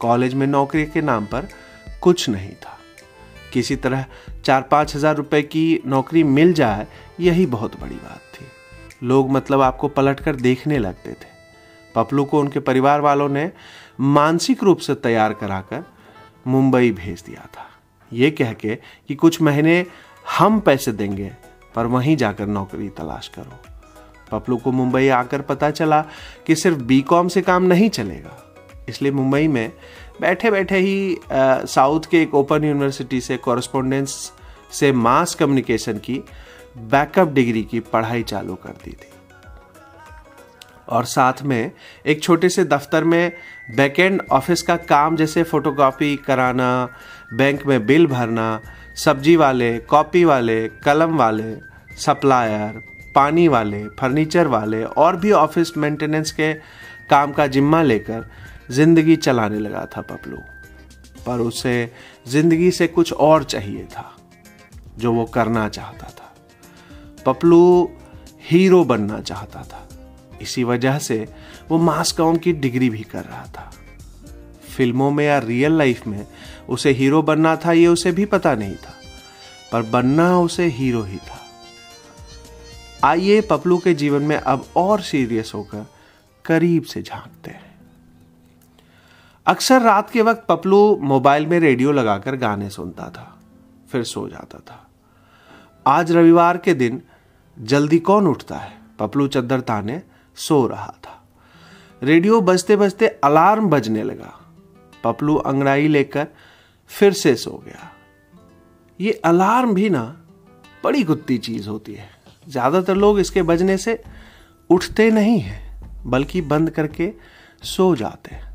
कॉलेज 0.01 0.35
में 0.35 0.47
नौकरी 0.47 0.85
के 0.87 1.01
नाम 1.01 1.27
पर 1.27 1.49
कुछ 2.01 2.29
नहीं 2.29 2.53
था। 2.55 2.77
किसी 3.53 3.77
तरह 3.77 4.05
चार 4.45 4.63
पाँच 4.63 4.95
हज़ार 4.97 5.17
रुपये 5.17 5.43
की 5.43 5.81
नौकरी 5.87 6.23
मिल 6.25 6.53
जाए, 6.53 6.87
यही 7.21 7.47
बहुत 7.47 7.81
बड़ी 7.81 7.95
बात 7.95 8.21
थी। 8.35 9.07
लोग 9.07 9.31
मतलब 9.31 9.61
आपको 9.61 9.89
पलट 9.89 10.21
कर 10.21 10.37
देखने 10.37 10.79
लगते 10.79 11.13
थे। 11.13 11.37
पपलू 11.95 12.25
को 12.25 12.41
उनके 12.41 12.61
परिवार 12.61 13.01
वालों 13.01 13.29
ने 13.29 13.51
मानसिक 14.01 14.63
रूप 14.63 14.79
से 14.79 14.95
तैयार 14.95 15.33
कराकर 15.33 15.85
मुंबई 16.47 16.91
भेज 16.91 17.23
दिया 17.27 17.49
था। 17.55 17.67
ये 18.13 18.31
कह 18.31 18.53
के 18.53 18.75
कि 19.09 19.15
कुछ 19.15 19.41
महीने 19.43 19.85
हम 20.39 20.61
पैसे 20.61 20.93
देंगे, 20.93 21.31
पर 21.75 21.87
वहीं 21.87 22.17
जाकर 22.17 22.47
नौकरी 22.47 22.89
तलाश 22.89 23.29
करो। 23.29 23.61
पपलू 24.31 24.57
को 24.57 24.73
मुंबई 24.73 25.09
आकर 25.09 25.43
पता 25.43 25.71
चला 25.71 26.01
कि 26.47 26.55
सिर्फ़ 26.55 26.79
बीकॉम 26.79 27.29
से 27.29 27.43
काम 27.43 27.63
नहीं 27.63 27.89
चलेगा। 27.91 28.48
इसलिए 28.89 29.13
मुंबई 29.13 29.49
में 29.49 29.73
बैठे 30.21 30.51
बैठे 30.51 30.79
ही 30.79 31.19
साउथ 31.33 32.11
के 32.11 32.23
एक 32.23 32.35
ओपन 32.35 32.65
यूनिवर्सिटी 32.65 33.21
से 33.21 33.37
कॉरेस्पोंडेंस 33.37 34.33
से 34.73 34.93
मास 34.93 35.35
कम्युनिकेशन 35.35 35.99
की 35.99 36.23
बैकअप 36.77 37.29
डिग्री 37.29 37.63
की 37.63 37.81
पढ़ाई 37.83 38.23
चालू 38.23 38.55
कर 38.55 38.73
दी 38.85 38.91
थी। 38.91 39.13
और 40.89 41.05
साथ 41.05 41.43
में 41.43 41.71
एक 42.07 42.23
छोटे 42.23 42.49
से 42.49 42.65
दफ्तर 42.65 43.05
में 43.05 43.33
बैकएंड 43.77 44.23
ऑफ़िस 44.33 44.63
का 44.63 44.77
काम 44.77 45.17
जैसे 45.17 45.43
फोटोकॉपी 45.43 46.15
कराना 46.17 46.89
बैंक 47.33 47.67
में 47.67 47.87
बिल 47.87 48.07
भरना, 48.07 48.61
सब्ज़ी 48.97 49.37
वाले 49.37 49.79
कॉपी 49.79 50.25
वाले, 50.25 50.69
कलम 50.85 51.17
वाले 51.17 51.55
सप्लायर 51.97 52.83
पानी 53.15 53.47
वाले 53.49 53.85
फर्नीचर 53.99 54.47
वाले 54.47 54.83
और 54.85 55.17
भी 55.17 55.33
ऑफ़िस 55.33 55.77
मेंटेनेंस 55.77 56.33
के 56.33 56.53
काम 57.11 57.33
का 57.33 57.47
जिम्मा 57.47 57.83
लेकर 57.83 58.27
ज़िंदगी 58.71 59.17
चलाने 59.17 59.59
लगा 59.59 59.85
था 59.87 60.01
पपलू, 60.03 60.37
पर 61.27 61.41
उसे 61.41 61.91
ज़िंदगी 62.29 62.71
से 62.71 62.87
कुछ 62.89 63.13
और 63.13 63.45
चाहिए 63.45 63.85
था, 63.87 64.13
जो 64.99 65.13
वो 65.13 65.25
करना 65.25 65.69
चाहता 65.69 66.09
था। 66.09 66.35
पपलू 67.27 67.91
हीरो 68.51 68.85
बनना 68.85 69.21
चाहता 69.21 69.63
था। 69.63 69.89
इसी 70.43 70.65
वजह 70.65 70.99
से 70.99 71.27
वो 71.71 71.79
मास 71.79 72.13
कॉम 72.13 72.37
की 72.37 72.53
डिग्री 72.55 72.91
भी 72.91 73.03
कर 73.03 73.25
रहा 73.25 73.47
था। 73.47 73.71
फ़िल्मों 74.77 75.11
में 75.11 75.25
या 75.25 75.39
रियल 75.39 75.73
लाइफ 75.73 76.07
में 76.07 76.27
उसे 76.69 76.91
हीरो 76.91 77.23
बनना 77.23 77.55
था, 77.57 77.73
ये 77.73 77.87
उसे 77.87 78.13
भी 78.13 78.25
पता 78.27 78.55
नहीं 78.55 78.75
था, 78.77 78.95
पर 79.73 79.83
बनना 79.83 80.39
उसे 80.39 80.67
हीरो 80.69 81.03
ही 81.03 81.17
था। 81.19 81.41
आइए 83.05 83.41
पपलू 83.41 83.79
के 83.79 83.95
जीवन 83.95 84.23
में 84.23 84.37
अब 84.37 84.67
और 84.77 85.01
सीरियस 85.01 85.53
होकर 85.55 85.87
करीब 86.45 86.83
से 86.83 87.03
झांकते 87.03 87.51
हैं। 87.51 87.68
अक्सर 89.49 89.81
रात 89.83 90.11
के 90.11 90.23
वक्त 90.23 90.45
पपलू 90.49 90.79
मोबाइल 91.03 91.47
में 91.47 91.59
रेडियो 91.61 91.93
लगाकर 91.93 92.37
गाने 92.37 92.69
सुनता 92.71 93.09
था, 93.09 93.39
फिर 93.91 94.03
सो 94.05 94.29
जाता 94.29 94.59
था। 94.61 94.85
आज 95.87 96.11
रविवार 96.13 96.57
के 96.57 96.75
दिन 96.75 97.01
जल्दी 97.57 97.99
कौन 98.01 98.27
उठता 98.27 98.57
है? 98.57 98.73
पपलू 98.99 99.27
चद्दर 99.29 99.61
ताने 99.61 100.01
सो 100.37 100.67
रहा 100.67 100.93
था। 101.05 101.15
रेडियो 102.03 102.41
बजते 102.41 102.77
बजते 102.77 103.07
अलार्म 103.25 103.69
बजने 103.71 104.03
लगा। 104.03 104.33
पपलू 105.05 105.37
अंगड़ाई 105.37 105.89
लेकर 105.89 106.27
फिर 106.91 107.13
से 107.13 107.35
सो 107.37 107.63
गया। 107.67 107.91
ये 109.01 109.13
अलार्म 109.25 109.75
भी 109.75 109.89
ना, 109.91 110.03
बड़ी 110.85 111.03
कुत्ती 111.05 111.39
चीज़ 111.39 111.69
होती 111.69 111.95
है। 111.95 112.11
ज़्यादातर 112.47 112.97
लोग 112.97 113.21
इसके 113.21 113.43
बजने 113.45 113.77
से 113.79 114.03
उठते 114.71 115.11
नहीं 115.11 115.39
हैं, 115.41 115.81
बल्कि 116.07 116.41
बंद 116.43 116.71
करके 116.71 117.13
सो 117.65 117.95
जाते 117.97 118.35
हैं। 118.35 118.47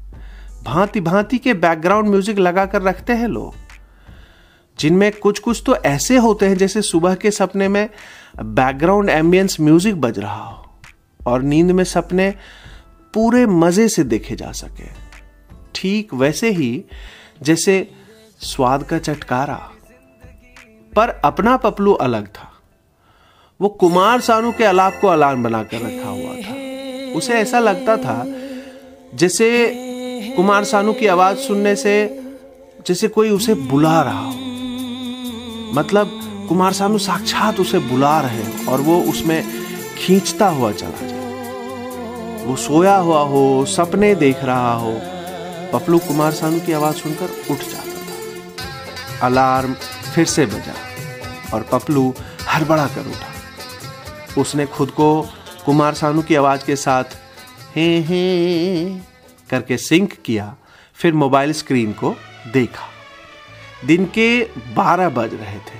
भांति 0.63 1.01
भांति 1.01 1.37
के 1.37 1.53
बैकग्राउंड 1.53 2.09
म्यूज़िक 2.09 2.39
लगाकर 2.39 2.81
रखते 2.81 3.13
हैं 3.13 3.27
लोग। 3.27 3.53
जिनमें 4.79 5.11
कुछ 5.11 5.39
कुछ 5.39 5.61
तो 5.65 5.75
ऐसे 5.75 6.17
होते 6.17 6.45
हैं 6.45 6.57
जैसे 6.57 6.81
सुबह 6.81 7.15
के 7.15 7.31
सपने 7.31 7.67
में 7.67 7.89
बैकग्राउंड 8.37 9.09
एम्बियंस 9.09 9.59
म्यूज़िक 9.59 10.01
बज 10.01 10.19
रहा 10.19 10.43
हो 10.43 10.65
और 11.27 11.41
नींद 11.41 11.71
में 11.71 11.83
सपने 11.83 12.29
पूरे 13.13 13.45
मज़े 13.45 13.87
से 13.87 14.03
देखे 14.03 14.35
जा 14.35 14.51
सके। 14.51 14.87
ठीक 15.75 16.13
वैसे 16.13 16.49
ही 16.51 16.83
जैसे 17.43 17.75
स्वाद 18.41 18.83
का 18.83 18.99
चटकारा। 18.99 19.59
पर 20.93 21.09
अपना 21.25 21.55
पपलू 21.57 21.93
अलग 21.93 22.27
था। 22.27 22.51
वो 23.59 23.69
कुमार 23.69 24.21
सानू 24.21 24.51
के 24.51 24.63
अलाप 24.63 24.99
को 25.01 25.07
अलार्म 25.07 25.43
बनाकर 25.43 25.77
रखा 25.77 26.09
हुआ 26.09 26.35
था। 26.35 27.15
उसे 27.17 27.33
ऐसा 27.33 27.59
लगता 27.59 27.97
था 27.97 28.23
जैसे 29.13 29.49
कुमार 30.31 30.63
सानू 30.63 30.93
की 30.93 31.07
आवाज़ 31.07 31.37
सुनने 31.37 31.75
से 31.75 31.93
जैसे 32.87 33.07
कोई 33.07 33.29
उसे 33.29 33.53
बुला 33.53 34.01
रहा 34.01 34.19
हो। 34.19 34.33
मतलब 35.73 36.19
कुमार 36.49 36.73
सानू 36.73 36.97
साक्षात 36.97 37.59
उसे 37.59 37.79
बुला 37.79 38.19
रहे 38.21 38.43
हो 38.43 38.71
और 38.71 38.81
वो 38.81 38.99
उसमें 39.01 39.43
खींचता 39.97 40.47
हुआ 40.47 40.71
चला 40.71 41.07
जाए। 41.07 42.45
वो 42.45 42.55
सोया 42.55 42.95
हुआ 42.95 43.21
हो, 43.21 43.65
सपने 43.65 44.13
देख 44.15 44.43
रहा 44.43 44.73
हो, 44.73 44.93
पपलू 45.73 45.99
कुमार 45.99 46.31
सानू 46.31 46.59
की 46.59 46.73
आवाज़ 46.73 46.95
सुनकर 46.95 47.29
उठ 47.51 47.59
जाता 47.59 47.99
था। 47.99 49.27
अलार्म 49.27 49.73
फिर 50.15 50.25
से 50.25 50.45
बजा 50.45 50.75
और 51.53 51.61
पपलू 51.71 52.13
हड़बड़ा 52.49 52.87
कर 52.87 53.07
उठा। 53.07 54.41
उसने 54.41 54.65
खुद 54.65 54.89
को 54.89 55.09
कुमार 55.65 55.93
सानू 55.93 56.21
की 56.21 56.35
आवाज़ 56.35 56.65
के 56.65 56.75
साथ, 56.75 57.03
हे 57.75 57.99
हे 57.99 59.12
करके 59.53 59.77
सिंक 59.77 60.13
किया, 60.25 60.55
फिर 60.93 61.13
मोबाइल 61.13 61.53
स्क्रीन 61.53 61.93
को 61.93 62.15
देखा। 62.53 62.89
दिन 63.85 64.05
के 64.05 64.49
बारह 64.75 65.09
बज 65.09 65.33
रहे 65.33 65.59
थे। 65.59 65.79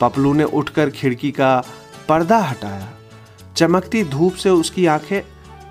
पपलू 0.00 0.32
ने 0.32 0.44
उठकर 0.44 0.90
खिड़की 0.90 1.30
का 1.30 1.64
पर्दा 2.08 2.38
हटाया। 2.38 2.88
चमकती 3.56 4.04
धूप 4.04 4.34
से 4.34 4.50
उसकी 4.50 4.86
आँखें 4.86 5.20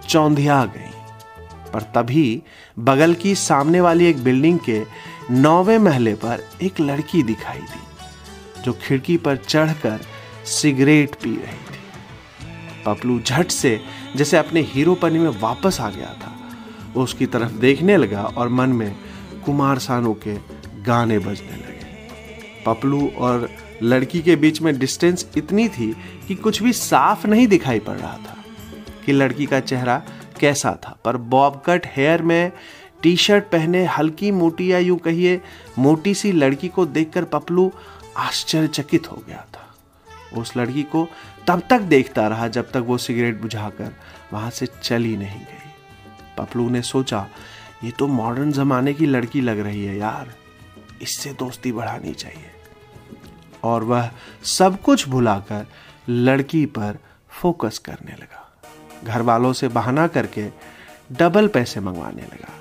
चौंधिया 0.10 0.66
गईं। 0.66 0.92
पर 1.72 1.82
तभी 1.82 2.44
बगल 2.80 3.14
की 3.14 3.36
सामने 3.36 3.82
वाली 3.82 4.06
एक 4.06 4.24
बिल्डिंग 4.24 4.60
के 4.60 4.86
नौवे 5.32 5.78
महले 5.78 6.14
पर 6.14 6.50
एक 6.62 6.80
लड़की 6.80 7.24
दिखाई 7.24 7.60
दी, 7.60 7.84
जो 8.64 8.74
खिड़की 8.74 9.18
पर 9.18 9.36
चढ़कर 9.36 10.00
सिगरेट 10.46 11.16
पी 11.16 11.30
रही 11.30 11.64
थी। 11.72 11.82
पपलू 12.86 13.20
झट 13.20 13.52
से, 13.52 13.82
जैसे 14.16 14.38
अपने 14.38 14.62
हीरोपनी 14.62 15.20
में 15.20 15.42
वापस 15.42 15.82
आ 15.82 15.90
गया 15.90 16.14
था। 16.22 16.31
उसकी 16.96 17.26
तरफ़ 17.26 17.52
देखने 17.52 17.98
लगा 17.98 18.24
और 18.24 18.50
मन 18.50 18.70
में 18.70 18.96
कुमार 19.46 19.80
सानू 19.80 20.14
के 20.14 20.36
गाने 20.84 21.20
बजने 21.20 21.56
लगे। 21.58 22.08
पपलू 22.66 23.12
और 23.18 23.50
लड़की 23.84 24.22
के 24.22 24.36
बीच 24.36 24.62
में 24.62 24.80
डिस्टेंस 24.80 25.28
इतनी 25.38 25.70
थी 25.70 25.96
कि 26.28 26.36
कुछ 26.36 26.64
भी 26.64 26.74
साफ़ 26.74 27.28
नहीं 27.28 27.48
दिखाई 27.48 27.80
पड़ 27.80 27.98
रहा 27.98 28.18
था 28.18 28.38
कि 29.06 29.12
लड़की 29.12 29.46
का 29.46 29.60
चेहरा 29.60 30.04
कैसा 30.40 30.80
था। 30.88 30.98
पर 31.06 31.18
बॉब 31.18 31.64
कट 31.66 31.86
हेयर 31.86 32.22
में 32.22 32.52
टी 33.04 33.16
शर्ट 33.18 33.44
पहने 33.44 33.86
हल्की 33.86 34.32
मोटी 34.32 34.72
या 34.72 34.78
यूँ 34.78 34.98
कहिए, 34.98 35.42
मोटी 35.80 36.14
सी 36.14 36.32
लड़की 36.32 36.68
को 36.68 36.86
देखकर 36.86 37.24
पपलू 37.24 37.72
आश्चर्यचकित 38.18 39.12
हो 39.12 39.24
गया 39.28 39.46
था। 39.54 39.68
उस 40.42 40.58
लड़की 40.58 40.84
को 40.84 41.08
तब 41.48 41.62
तक 41.70 41.80
देखता 41.80 42.28
रहा 42.28 42.48
जब 42.48 42.72
तक 42.72 42.78
वो 42.78 42.98
सिगरेट 42.98 43.42
बुझाकर 43.42 43.96
वहाँ 44.34 44.50
से 44.50 44.68
चली 44.84 45.18
नहीं 45.18 45.40
गई। 45.40 45.71
पपलू 46.38 46.70
ने 46.70 46.82
सोचा, 46.82 47.28
ये 47.84 47.92
तो 47.92 48.08
मॉडर्न 48.08 48.52
जमाने 48.52 48.94
की 48.94 49.06
लड़की 49.06 49.42
लग 49.42 49.60
रही 49.60 49.86
है 49.86 49.98
यार। 49.98 50.34
इससे 51.02 51.34
दोस्ती 51.34 51.72
बढ़ानी 51.72 52.14
चाहिए। 52.14 52.52
और 53.64 53.84
वह 53.84 54.12
सब 54.44 54.82
कुछ 54.82 55.08
भुलाकर 55.10 55.66
लड़की 56.10 56.66
पर 56.66 56.98
फोकस 57.30 57.78
करने 57.78 58.12
लगा। 58.12 58.62
घर 59.04 59.22
वालों 59.22 59.54
से 59.54 59.68
बहाना 59.68 60.08
करके 60.08 60.48
डबल 61.12 61.48
पैसे 61.48 61.80
मंगवाने 61.80 62.22
लगा। 62.22 62.58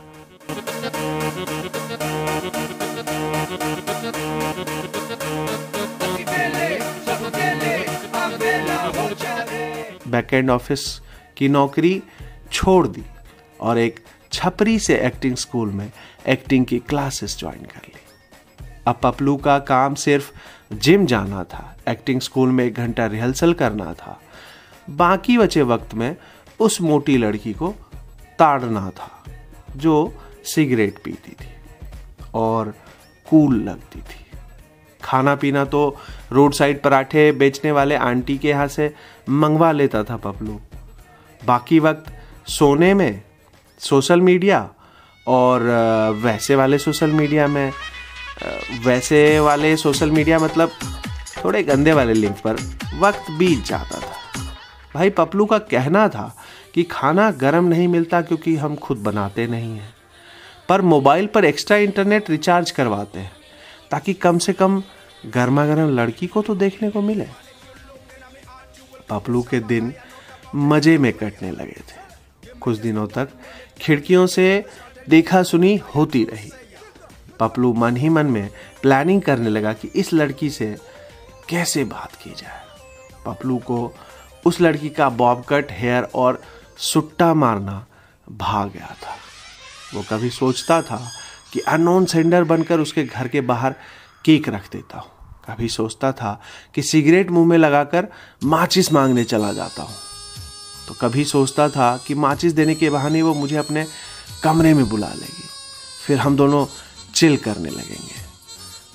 बैकएंड 10.09 10.51
ऑफ़िस 10.51 11.01
की 11.37 11.49
नौकरी 11.49 12.03
छोड़ 12.53 12.87
दी। 12.89 13.05
और 13.61 13.79
एक 13.79 14.01
छपरी 14.33 14.79
से 14.79 14.99
एक्टिंग 14.99 15.37
स्कूल 15.37 15.71
में 15.71 15.91
एक्टिंग 16.29 16.67
की 16.67 16.79
क्लासेस 16.79 17.39
ज्वाइन 17.39 17.65
कर 17.65 17.87
ली। 17.87 18.01
अब 18.87 18.99
पपलू 19.03 19.37
का 19.37 19.59
काम 19.59 19.95
सिर्फ़ 19.95 20.31
जिम 20.75 21.07
जाना 21.07 21.45
था 21.45 21.77
एक्टिंग 21.89 22.21
स्कूल 22.21 22.49
में 22.49 22.65
एक 22.65 22.75
घंटा 22.75 23.07
रिहर्सल 23.07 23.53
करना 23.53 23.93
था। 23.95 24.21
बाकी 24.91 25.39
बचे 25.39 25.63
वक्त 25.63 25.95
में 25.95 26.17
उस 26.61 26.81
मोटी 26.81 27.17
लड़की 27.17 27.53
को 27.53 27.69
ताड़ना 28.39 28.91
था, 28.91 29.11
जो 29.77 30.15
सिगरेट 30.45 31.03
पीती 31.05 31.33
थी 31.33 31.53
और 32.35 32.75
कूल 33.27 33.55
लगती 33.63 34.01
थी। 34.01 34.25
खाना 35.03 35.35
पीना 35.35 35.65
तो 35.65 35.97
रोड 36.33 36.53
साइड 36.53 36.83
पराठे 36.83 37.31
बेचने 37.33 37.73
वाले 37.73 37.95
आंटी 37.95 38.39
के 38.39 38.49
यहाँ 38.49 38.67
से 38.69 38.95
मंगवा 39.29 39.73
लेता 39.73 40.03
था 40.05 40.17
पपलू। 40.17 40.61
बाकी 41.43 41.79
वक्त 41.79 42.13
सोने 42.49 42.93
में 42.95 43.23
सोशल 43.81 44.21
मीडिया 44.21 44.69
और 45.27 45.63
वैसे 46.23 46.55
वाले 46.57 46.79
सोशल 46.79 47.11
मीडिया 47.13 47.47
में 47.49 47.73
वैसे 48.85 49.39
वाले 49.41 49.77
सोशल 49.77 50.11
मीडिया 50.11 50.39
मतलब 50.39 50.71
थोड़े 51.45 51.63
गंदे 51.63 51.93
वाले 51.93 52.15
लिंक 52.15 52.37
पर 52.37 52.57
वक्त 53.01 53.31
बीत 53.31 53.65
जाता 53.65 54.01
था। 54.01 54.17
भाई 54.95 55.11
पपलू 55.11 55.47
का 55.47 55.59
कहना 55.71 56.09
था 56.09 56.35
कि 56.75 56.83
खाना 56.83 57.31
गर्म 57.41 57.65
नहीं 57.65 57.89
मिलता 57.89 58.21
क्योंकि 58.23 58.57
हम 58.57 58.77
खुद 58.77 58.99
बनाते 58.99 59.47
नहीं 59.47 59.77
हैं, 59.77 59.95
पर 60.69 60.81
मोबाइल 60.83 61.27
पर 61.27 61.45
एक्स्ट्रा 61.45 61.77
इंटरनेट 61.79 62.31
रिचार्ज 62.31 62.71
करवाते 62.71 63.19
हैं 63.19 63.33
ताकि 63.91 64.15
कम 64.17 64.39
से 64.39 64.53
कम 64.53 64.83
गर्मा 65.27 65.65
गर्म 65.67 65.91
लड़की 65.91 66.27
को 66.27 66.43
तो 66.43 66.55
देखने 66.55 66.91
को 66.91 67.01
मिले। 67.03 67.27
पपलू 69.11 69.43
के 69.43 69.61
दिन 69.63 69.93
मज़े 70.55 70.97
में 70.99 71.13
कटने 71.13 71.51
लगे 71.51 71.81
थे। 71.81 72.10
कुछ 72.61 72.79
दिनों 72.79 73.07
तक 73.07 73.29
खिड़कियों 73.81 74.27
से 74.27 74.65
देखा 75.09 75.43
सुनी 75.43 75.77
होती 75.95 76.25
रही। 76.25 76.51
पपलू 77.41 77.73
मन 77.73 77.97
ही 77.97 78.09
मन 78.09 78.27
में 78.27 78.51
प्लानिंग 78.83 79.23
करने 79.23 79.51
लगा 79.51 79.73
कि 79.73 79.89
इस 79.89 80.13
लड़की 80.13 80.51
से 80.51 80.77
कैसे 81.49 81.85
बात 81.85 82.15
की 82.15 82.31
जाए। 82.31 82.61
पपलू 83.27 83.59
को 83.59 83.95
उस 84.47 84.61
लड़की 84.61 84.89
का 84.89 85.09
बॉब 85.09 85.45
कट 85.49 85.73
हेयर 85.73 86.03
और 86.15 86.41
सुट्टा 86.79 87.33
मारना 87.35 87.87
भाग 88.33 88.71
गया 88.71 88.97
था। 89.03 89.17
वो 89.95 90.05
कभी 90.11 90.31
सोचता 90.31 90.83
था 90.83 91.01
कि 91.53 91.61
अननोन 91.61 92.05
सेंडर 92.05 92.45
बनकर 92.45 92.81
उसके 92.81 93.05
घर 93.05 93.29
के 93.29 93.41
बाहर 93.41 93.75
केक 94.25 94.49
रख 94.49 94.71
देता 94.73 94.99
हूँ। 94.99 95.11
कभी 95.49 95.69
सोचता 95.69 96.13
था 96.13 96.41
कि 96.75 96.83
सिगरेट 96.83 97.31
मुँह 97.31 97.47
में 97.47 97.59
लगाकर 97.59 98.09
माचिस 98.45 98.93
मांगने 98.93 99.25
चला 99.25 99.53
जाता 99.53 99.83
हूँ। 99.83 99.95
तो 100.91 100.97
कभी 101.01 101.25
सोचता 101.25 101.69
था 101.69 102.05
कि 102.07 102.15
माचिस 102.15 102.53
देने 102.53 102.75
के 102.75 102.91
बहाने 102.91 103.23
वो 103.23 103.35
मुझे 103.35 103.57
अपने 103.57 103.87
कमरे 104.43 104.75
में 104.75 104.89
बुला 104.89 105.09
लेगी। 105.09 105.45
फिर 106.07 106.19
हम 106.19 106.37
दोनों 106.37 106.67
चिल 107.15 107.37
करने 107.37 107.71
लगेंगे। 107.71 108.15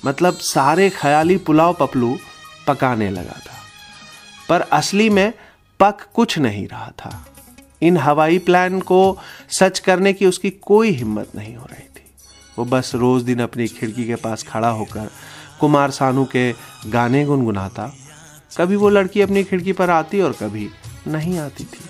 मतलब 0.04 0.34
सारे 0.34 0.90
ख्याली 0.90 1.36
पुलाव 1.36 1.76
पपलू 1.80 2.18
पकाने 2.66 3.10
लगा 3.10 3.40
था। 3.46 3.54
पर 4.48 4.60
असली 4.60 5.10
में 5.10 5.32
पक 5.80 5.96
कुछ 6.14 6.38
नहीं 6.38 6.68
रहा 6.68 6.90
था। 6.98 7.26
इन 7.82 7.96
हवाई 7.96 8.38
प्लान 8.38 8.80
को 8.80 9.18
सच 9.50 9.78
करने 9.78 10.12
की 10.12 10.26
उसकी 10.26 10.50
कोई 10.50 10.90
हिम्मत 10.90 11.28
नहीं 11.36 11.56
हो 11.56 11.66
रही 11.70 11.88
थी। 11.96 12.04
वो 12.58 12.64
बस 12.64 12.92
रोज 12.94 13.22
दिन 13.22 13.40
अपनी 13.40 13.68
खिड़की 13.68 14.04
के 14.04 14.14
पास 14.14 14.42
खड़ा 14.42 14.68
होकर 14.68 15.10
कुमार 15.60 15.90
सानू 15.90 16.24
के 16.24 16.52
गाने 16.86 17.24
गुनगुनाता। 17.24 17.92
कभी 18.58 18.76
वो 18.76 18.88
लड़की 18.88 19.20
अपनी 19.20 19.44
खिड़की 19.44 19.72
पर 19.72 19.90
आती 19.90 20.20
और 20.20 20.32
कभी 20.32 20.70
नहीं 21.06 21.38
आती 21.38 21.64
थी। 21.64 21.84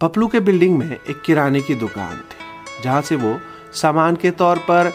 पपलू 0.00 0.26
के 0.28 0.40
बिल्डिंग 0.40 0.76
में 0.78 0.90
एक 0.90 1.22
किराने 1.26 1.60
की 1.60 1.74
दुकान 1.74 2.16
थी, 2.16 2.82
जहाँ 2.82 3.02
से 3.02 3.16
वो 3.16 3.38
सामान 3.74 4.16
के 4.16 4.30
तौर 4.30 4.58
पर 4.70 4.92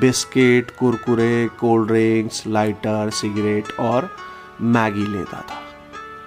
biscuit, 0.00 0.70
Kurkure, 0.70 1.48
cold 1.60 1.88
drinks, 1.88 2.42
lighter, 2.46 3.10
cigarette 3.10 3.72
और 3.80 4.08
मैगी 4.60 5.06
लेता 5.06 5.40
था। 5.40 5.60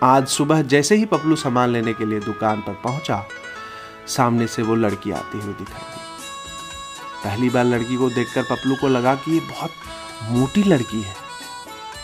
आज 0.08 0.27
सुबह 0.27 0.62
जैसे 0.63 0.96
ही 0.96 1.06
पपलू 1.06 1.36
सामान 1.36 1.70
लेने 1.70 1.94
के 1.94 2.06
लिए 2.06 2.20
दुकान 2.20 2.62
पर 2.62 2.74
पहुँचा, 2.84 3.24
सामने 4.08 4.48
से 4.48 4.62
वो 4.62 4.75
लड़की 4.75 5.12
आती 5.12 5.38
हुई 5.38 5.53
दिखाई 5.53 5.82
दी। 5.82 6.01
पहली 7.24 7.50
बार 7.50 7.65
लड़की 7.65 7.96
को 7.96 8.10
देखकर 8.10 8.44
पपलू 8.44 8.75
को 8.75 8.88
लगा 8.88 9.15
कि 9.15 9.32
ये 9.32 9.39
बहुत 9.42 9.72
मोटी 10.32 10.63
लड़की 10.63 11.01
है। 11.01 11.23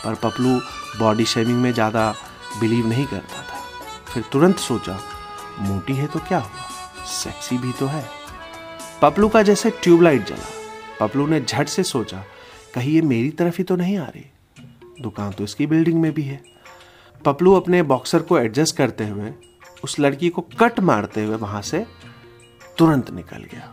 पर 0.03 0.15
पपलू 0.15 0.59
बॉडी 0.99 1.25
शेविंग 1.25 1.57
में 1.57 1.71
ज़्यादा 1.73 2.11
बिलीव 2.59 2.87
नहीं 2.87 3.05
करता 3.05 3.41
था। 3.41 3.59
फिर 4.13 4.23
तुरंत 4.31 4.57
सोचा, 4.59 4.99
मोटी 5.59 5.93
है 5.93 6.07
तो 6.07 6.19
क्या 6.19 6.39
हुआ? 6.39 7.05
सेक्सी 7.13 7.57
भी 7.57 7.71
तो 7.71 7.85
है। 7.85 8.03
पपलू 9.01 9.27
का 9.29 9.41
जैसे 9.41 9.69
ट्यूबलाइट 9.83 10.27
जला। 10.27 10.45
पपलू 10.99 11.27
ने 11.27 11.39
झट 11.41 11.67
से 11.67 11.83
सोचा, 11.83 12.23
कहीं 12.75 12.93
ये 12.93 13.01
मेरी 13.01 13.29
तरफ़ 13.29 13.57
ही 13.57 13.63
तो 13.63 13.75
नहीं 13.75 13.97
आ 13.97 14.05
रही। 14.05 14.25
दुकान 15.01 15.31
तो 15.31 15.43
इसकी 15.43 15.67
बिल्डिंग 15.67 16.01
में 16.01 16.11
भी 16.13 16.23
है। 16.23 16.41
पपलू 17.21 17.53
अपने 17.53 17.81
बॉक्सर 17.83 18.21
को 18.21 18.37
एडजस्ट 18.39 18.75
करते 18.77 19.07
हुए, 19.07 19.33
उस 19.83 19.99
लड़की 19.99 20.29
को 20.29 20.41
कट 20.59 20.79
मारते 20.79 21.23
हुए 21.23 21.35
वहाँ 21.35 21.61
से 21.61 21.85
तुरंत 22.77 23.09
निकल 23.11 23.43
गया। 23.43 23.71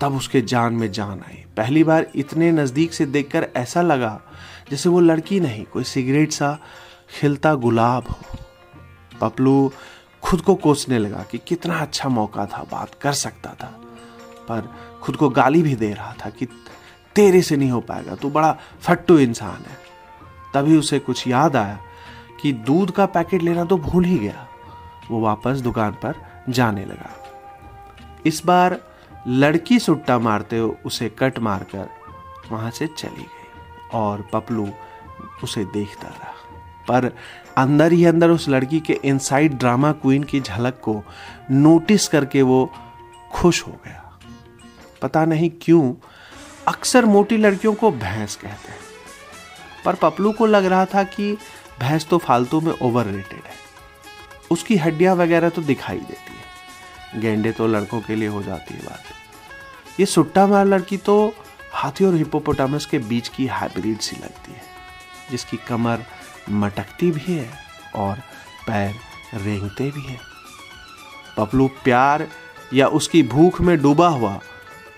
तब 0.00 0.16
उसके 0.16 0.40
जान 0.42 0.74
में 0.74 0.90
जान 0.92 1.20
आई। 1.20 1.44
पहली 1.56 1.84
बार 1.84 2.06
इतने 2.14 2.50
नज़दीक 2.52 2.92
से 2.94 3.06
देखकर 3.06 3.48
ऐसा 3.56 3.82
लगा 3.82 4.20
जैसे 4.70 4.88
वो 4.88 5.00
लड़की 5.00 5.40
नहीं, 5.40 5.64
कोई 5.64 5.84
सिगरेट 5.84 6.32
सा 6.32 6.58
खिलता 7.10 7.54
गुलाब 7.54 8.08
हो। 8.08 8.38
पपलू 9.20 9.72
खुद 10.22 10.40
को 10.40 10.54
कोसने 10.54 10.98
लगा 10.98 11.22
कि 11.30 11.38
कितना 11.38 11.78
अच्छा 11.78 12.08
मौका 12.08 12.46
था, 12.46 12.62
बात 12.62 12.94
कर 12.94 13.12
सकता 13.12 13.54
था, 13.54 13.66
पर 14.48 14.68
खुद 15.02 15.16
को 15.16 15.28
गाली 15.28 15.62
भी 15.62 15.74
दे 15.74 15.92
रहा 15.94 16.14
था 16.24 16.30
कि 16.30 16.46
तेरे 17.16 17.42
से 17.42 17.56
नहीं 17.56 17.70
हो 17.70 17.80
पाएगा, 17.80 18.14
तू 18.14 18.30
बड़ा 18.30 18.56
फट्टू 18.80 19.18
इंसान 19.18 19.64
है। 19.64 19.78
तभी 20.54 20.76
उसे 20.76 20.98
कुछ 20.98 21.26
याद 21.28 21.56
आया 21.56 21.78
कि 22.42 22.52
दूध 22.52 22.90
का 22.90 23.06
पैकेट 23.06 23.42
लेना 23.42 23.64
तो 23.64 23.76
भूल 23.78 24.04
ही 24.04 24.18
गया। 24.18 24.46
वो 25.10 25.20
वापस 25.20 25.58
दुकान 25.58 25.92
पर 26.02 26.14
जाने 26.48 26.84
लगा। 26.84 27.10
इस 28.26 28.44
बार 28.46 28.80
लड़की 29.28 29.78
सुट्टा 29.78 30.18
मारते 30.18 30.60
उसे 30.60 31.08
कट 31.18 31.38
मारकर 31.38 31.88
वहाँ 32.52 32.70
से 32.70 32.86
चली 32.86 33.22
गई। 33.22 33.39
और 33.92 34.28
पपलू 34.32 34.68
उसे 35.42 35.64
देखता 35.64 36.08
रहा। 36.08 36.34
पर 36.88 37.16
अंदर 37.56 37.92
ही 37.92 38.04
अंदर 38.04 38.30
उस 38.30 38.48
लड़की 38.48 38.80
के 38.80 38.92
इनसाइड 38.92 39.58
ड्रामा 39.58 39.92
क्वीन 39.92 40.22
की 40.22 40.40
झलक 40.40 40.80
को 40.82 41.02
नोटिस 41.50 42.08
करके 42.08 42.42
वो 42.42 42.72
खुश 43.32 43.66
हो 43.66 43.72
गया। 43.72 44.18
पता 45.02 45.24
नहीं 45.24 45.50
क्यों, 45.62 45.94
अक्सर 46.68 47.04
मोटी 47.04 47.36
लड़कियों 47.36 47.74
को 47.74 47.90
भैंस 47.90 48.36
कहते 48.36 48.72
हैं। 48.72 48.78
पर 49.84 49.94
पपलू 49.94 50.32
को 50.32 50.46
लग 50.46 50.64
रहा 50.64 50.84
था 50.84 51.02
कि 51.02 51.32
भैंस 51.80 52.06
तो 52.06 52.18
फालतू 52.18 52.60
में 52.60 52.72
ओवर 52.82 53.04
रेटेड 53.04 53.42
है। 53.44 53.60
उसकी 54.50 54.76
हड्डियाँ 54.76 55.14
वगैरह 55.16 55.48
तो 55.48 55.62
दिखाई 55.62 55.98
देती 55.98 56.32
है। 56.32 57.20
गेंडे 57.20 57.52
तो 57.52 57.66
लड़कों 57.66 58.00
के 58.00 58.14
लिए 58.14 58.28
हो 58.28 58.42
जाती 58.42 58.74
है 58.74 58.80
बात। 58.80 59.02
ये 60.00 60.06
सुट्टा 60.06 60.46
मार 60.46 60.66
लड़की 60.66 60.96
तो 60.96 61.34
हाथी 61.72 62.04
और 62.04 62.14
हिपोपोटामस 62.14 62.86
के 62.86 62.98
बीच 62.98 63.28
की 63.28 63.46
हाइब्रिड 63.46 63.98
सी 63.98 64.16
लगती 64.16 64.52
है, 64.52 64.62
जिसकी 65.30 65.56
कमर 65.56 66.04
मटकती 66.50 67.10
भी 67.10 67.32
है 67.34 67.50
और 67.94 68.18
पैर 68.66 68.94
रेंगते 69.34 69.90
भी 69.90 70.02
हैं। 70.02 70.20
पपलू 71.36 71.68
प्यार 71.84 72.26
या 72.74 72.86
उसकी 72.88 73.22
भूख 73.22 73.60
में 73.60 73.80
डूबा 73.82 74.08
हुआ, 74.08 74.40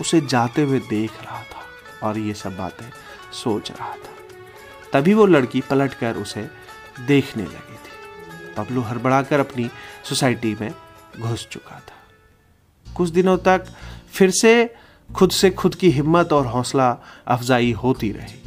उसे 0.00 0.20
जाते 0.20 0.62
हुए 0.62 0.78
देख 0.80 1.22
रहा 1.22 1.42
था 1.42 2.06
और 2.06 2.18
ये 2.18 2.34
सब 2.34 2.56
बातें 2.56 2.86
सोच 3.32 3.70
रहा 3.70 3.94
था। 3.94 4.10
तभी 4.92 5.14
वो 5.14 5.26
लड़की 5.26 5.60
पलटकर 5.60 6.16
उसे 6.16 6.48
देखने 7.06 7.42
लगी 7.42 7.74
थी। 7.74 8.54
पपलू 8.54 8.80
हड़बड़ाकर 8.80 9.40
अपनी 9.40 9.70
सोसाइटी 10.04 10.56
में 10.60 10.72
घुस 11.20 11.46
चुका 11.50 11.78
था। 11.80 12.94
कुछ 12.94 13.10
दिनों 13.10 13.36
तक 13.38 13.66
फिर 14.12 14.30
से 14.30 14.74
खुद 15.16 15.30
से 15.30 15.50
खुद 15.50 15.74
की 15.74 15.90
हिम्मत 15.90 16.32
और 16.32 16.46
हौसला 16.46 16.98
अफजाई 17.26 17.72
होती 17.72 18.12
रही। 18.12 18.38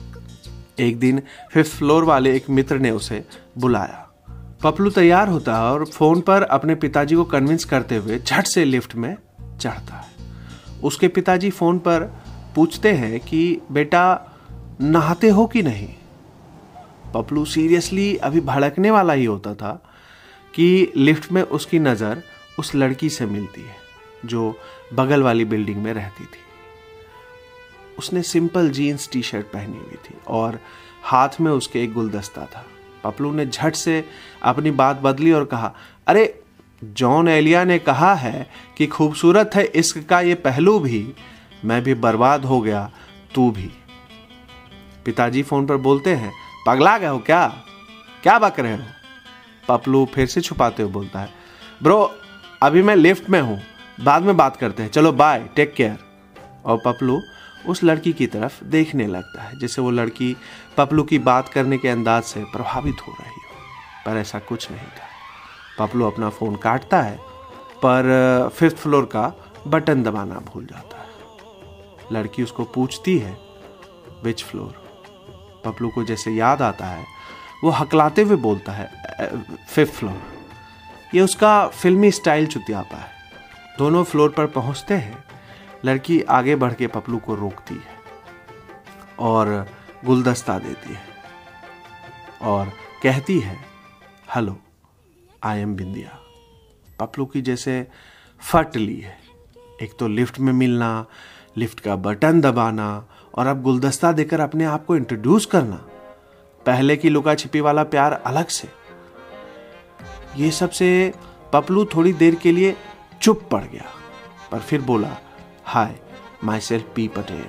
एक 0.88 1.00
दिन 1.00 1.22
फिफ्थ 1.52 1.78
फ्लोर 1.78 2.04
वाले 2.04 2.36
एक 2.36 2.50
मित्र 2.50 2.78
ने 2.78 2.92
उसे 2.92 3.26
बुलाया। 3.58 4.02
पपलू 4.64 4.90
तैयार 4.90 5.28
होता 5.28 5.56
है 5.56 5.64
और 5.64 5.86
फ़ोन 5.86 6.22
पर 6.22 6.42
अपने 6.42 6.76
पिताजी 6.76 7.16
को 7.16 7.24
कन्विंस 7.24 7.66
करते 7.66 7.96
हुए 7.96 8.20
झट 8.20 8.46
से 8.46 8.66
लिफ्ट 8.66 8.96
में 8.96 9.18
चढ़ता 9.60 9.96
है। 9.96 10.08
उसके 10.84 11.08
पिताजी 11.08 11.50
फ़ोन 11.50 11.80
पर 11.80 12.02
पूछते 12.56 12.94
हैं 12.94 13.20
कि, 13.20 13.62
बेटा, 13.72 14.32
नहाते 14.82 15.30
हो 15.30 15.46
कि 15.46 15.64
नहीं? 15.64 15.90
पपलू 17.14 17.46
सीरियसली 17.46 18.16
अभी 18.16 18.42
भड़कने 18.42 18.92
वाला 18.92 19.14
ही 19.14 19.26
होता 19.26 19.54
था 19.54 19.84
कि 20.56 20.92
लिफ्ट 20.98 21.32
में 21.32 21.42
उसकी 21.42 21.80
नज़र 21.80 22.24
उस 22.60 22.76
लड़की 22.76 23.10
से 23.10 23.26
मिलती 23.26 23.62
है, 23.62 23.76
जो 24.26 24.60
बगल 24.94 25.24
वाली 25.24 25.46
बिल्डिंग 25.46 25.84
में 25.84 25.94
रहती 25.94 26.24
थी। 26.24 26.45
उसने 28.00 28.22
सिंपल 28.22 28.70
जीन्स 28.70 29.10
टी 29.12 29.22
शर्ट 29.22 29.46
पहनी 29.46 29.78
हुई 29.78 29.96
थी 29.96 30.14
और 30.28 30.60
हाथ 31.04 31.30
में 31.42 31.52
उसके 31.52 31.84
एक 31.84 31.94
गुलदस्ता 31.94 32.46
था। 32.46 32.66
पपलू 33.04 33.32
ने 33.32 33.46
झट 33.46 33.76
से 33.76 34.06
अपनी 34.44 34.72
बात 34.72 35.00
बदली 35.00 35.32
और 35.32 35.46
कहा, 35.46 35.76
अरे, 36.08 36.42
जॉन 36.84 37.28
एलिया 37.28 37.64
ने 37.64 37.80
कहा 37.80 38.16
है 38.16 38.50
कि 38.78 38.88
खूबसूरत 38.88 39.52
है 39.56 39.66
इश्क 39.66 40.08
का 40.10 40.22
ये 40.22 40.36
पहलू 40.36 40.80
भी। 40.80 41.14
मैं 41.66 41.84
भी 41.84 41.94
बर्बाद 41.94 42.46
हो 42.46 42.62
गया, 42.62 42.92
तू 43.36 43.52
भी। 43.52 43.72
पिताजी 45.06 45.44
फ़ोन 45.44 45.66
पर 45.66 45.78
बोलते 45.78 46.10
हैं, 46.10 46.34
पगला 46.68 46.98
गए 46.98 47.08
हो 47.08 47.20
क्या? 47.20 47.48
क्या 48.24 48.40
बक 48.40 48.60
रहे 48.60 48.76
हो? 48.76 48.84
पपलू 49.68 50.08
फिर 50.16 50.28
से 50.28 50.42
छुपाते 50.42 50.84
हुए 50.84 50.92
बोलता 50.92 51.20
है, 51.20 51.30
ब्रो, 51.84 52.12
अभी 52.64 52.82
मैं 52.82 52.96
लिफ्ट 52.96 53.30
में 53.30 53.42
हूँ, 53.42 53.62
बाद 54.02 54.24
में 54.24 54.38
बात 54.38 54.56
करते 54.56 54.84
हैं। 54.84 54.90
चलो 54.90 55.12
बाय 55.12 55.50
टेक 55.56 55.74
केयर 55.74 55.98
और 56.66 56.78
पपलू 56.78 57.22
उस 57.68 57.84
लड़की 57.84 58.14
की 58.14 58.28
तरफ़ 58.28 58.64
देखने 58.64 59.08
लगता 59.08 59.44
है 59.44 59.60
जैसे 59.60 59.82
वो 59.82 59.92
लड़की 59.92 60.36
पपलू 60.78 61.04
की 61.04 61.20
बात 61.20 61.50
करने 61.50 61.78
के 61.78 61.90
अंदाज 61.90 62.24
से 62.24 62.44
प्रभावित 62.44 63.08
हो 63.08 63.16
रही 63.22 63.30
हो। 63.30 64.04
पर 64.06 64.18
ऐसा 64.18 64.40
कुछ 64.40 64.72
नहीं 64.72 64.88
था। 64.88 65.08
पपलू 65.80 66.06
अपना 66.06 66.30
फ़ोन 66.30 66.56
काटता 66.56 67.02
है, 67.02 67.18
पर 67.86 68.50
फिफ्थ 68.56 68.78
फ्लोर 68.78 69.06
का 69.06 69.32
बटन 69.68 70.04
दबाना 70.04 70.36
भूल 70.36 70.66
जाता 70.66 70.98
है। 70.98 71.04
लड़की 72.12 72.44
उसको 72.44 72.64
पूछती 72.66 73.18
है, 73.18 73.38
विच 74.24 74.44
फ्लोर? 74.44 74.84
पपलू 75.66 75.90
को 75.90 76.04
जैसे 76.04 76.32
याद 76.32 76.62
आता 76.62 76.86
है, 76.86 77.06
वो 77.64 77.70
हकलाते 77.70 78.22
हुए 78.22 78.36
बोलता 78.38 78.72
है 78.72 78.90
फिफ्थ 79.70 79.94
फ्लोर। 79.94 80.22
ये 81.16 81.22
उसका 81.22 81.68
फिल्मी 81.68 82.12
स्टाइल 82.12 82.48
चुतियापा 82.48 82.98
है। 82.98 83.14
दोनों 83.78 84.04
फ्लोर 84.04 84.30
पर 84.30 84.46
पहुँचते 84.48 84.94
हैं 84.94 85.25
लड़की 85.86 86.22
आगे 86.22 86.56
बढ़ 86.56 86.74
के 86.74 86.88
पपलू 86.88 87.18
को 87.18 87.36
रोकती 87.36 87.76
है 87.76 87.98
और 89.20 89.50
गुलदस्ता 90.06 90.58
देती 90.60 90.94
है 90.94 91.04
और 92.44 92.72
कहती 93.04 93.40
है, 93.40 93.58
hello 94.36 94.58
I 95.44 95.60
am 95.60 95.76
Bindiya 95.76 96.18
Paplu 97.00 97.26
की 97.26 97.42
जैसे 97.42 97.76
फट 98.42 98.76
ली 98.76 99.00
है। 99.00 99.18
एक 99.82 99.94
तो 100.00 100.08
लिफ्ट 100.08 100.40
में 100.40 100.52
मिलना, 100.54 101.06
लिफ्ट 101.58 101.80
का 101.80 101.96
बटन 101.98 102.42
दबाना 102.42 102.88
और 103.36 103.48
अब 103.48 103.62
गुलदस्ता 103.62 104.12
देकर 104.12 104.40
अपने 104.40 104.66
आप 104.66 104.86
को 104.86 104.96
इंट्रोड्यूस 104.96 105.46
करना। 105.46 105.76
पहले 106.66 106.96
की 106.98 107.10
लुका 107.10 107.36
छिपी 107.36 107.60
वाला 107.60 107.84
प्यार 107.86 108.14
अलग 108.26 108.48
से। 108.48 108.70
ये 110.38 110.50
सबसे 110.52 111.14
पपलू 111.54 111.86
थोड़ी 111.86 112.14
देर 112.14 112.36
के 112.36 112.52
लिए 112.52 112.76
चुप 113.22 113.48
पड़ 113.52 113.64
गया, 113.64 113.86
पर 114.52 114.60
फिर 114.60 114.82
बोला 114.82 115.16
hi 115.68 115.96
myself 116.60 116.86
P 116.96 117.08
Patel 117.08 117.48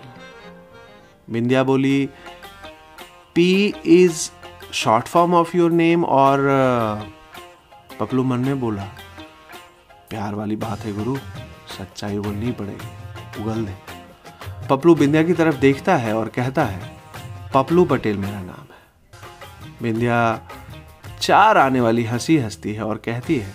Bindiya 1.31 1.63
बोली 1.63 2.09
P 3.35 3.75
is 3.87 4.31
short 4.73 5.07
form 5.07 5.35
of 5.35 5.57
your 5.57 5.71
name 5.71 6.05
और 6.05 6.39
पपलू 8.01 8.25
मन 8.25 8.39
में 8.39 8.61
बोला, 8.61 8.85
प्यार 10.11 10.35
वाली 10.35 10.57
बात 10.57 10.79
है 10.79 10.93
गुरु, 10.93 11.17
सच्चाई 11.79 12.19
बोलनी 12.19 12.53
पड़ेगी, 12.53 13.43
उगल 13.43 13.65
दे. 13.65 13.75
पपलू 14.71 14.95
बिंदिया 14.95 15.23
की 15.23 15.33
तरफ़ 15.33 15.57
देखता 15.57 15.97
है 15.97 16.17
और 16.17 16.29
कहता 16.29 16.65
है 16.65 16.97
पपलू 17.55 17.85
पटेल 17.85 18.17
मेरा 18.17 18.41
नाम 18.41 18.67
है. 18.73 18.83
बिंदिया 19.83 20.49
चार 21.21 21.59
आने 21.59 21.81
वाली 21.81 22.05
हँसी 22.05 22.39
हंसती 22.39 22.73
है 22.73 22.83
और 22.83 22.97
कहती 22.97 23.37
है 23.37 23.55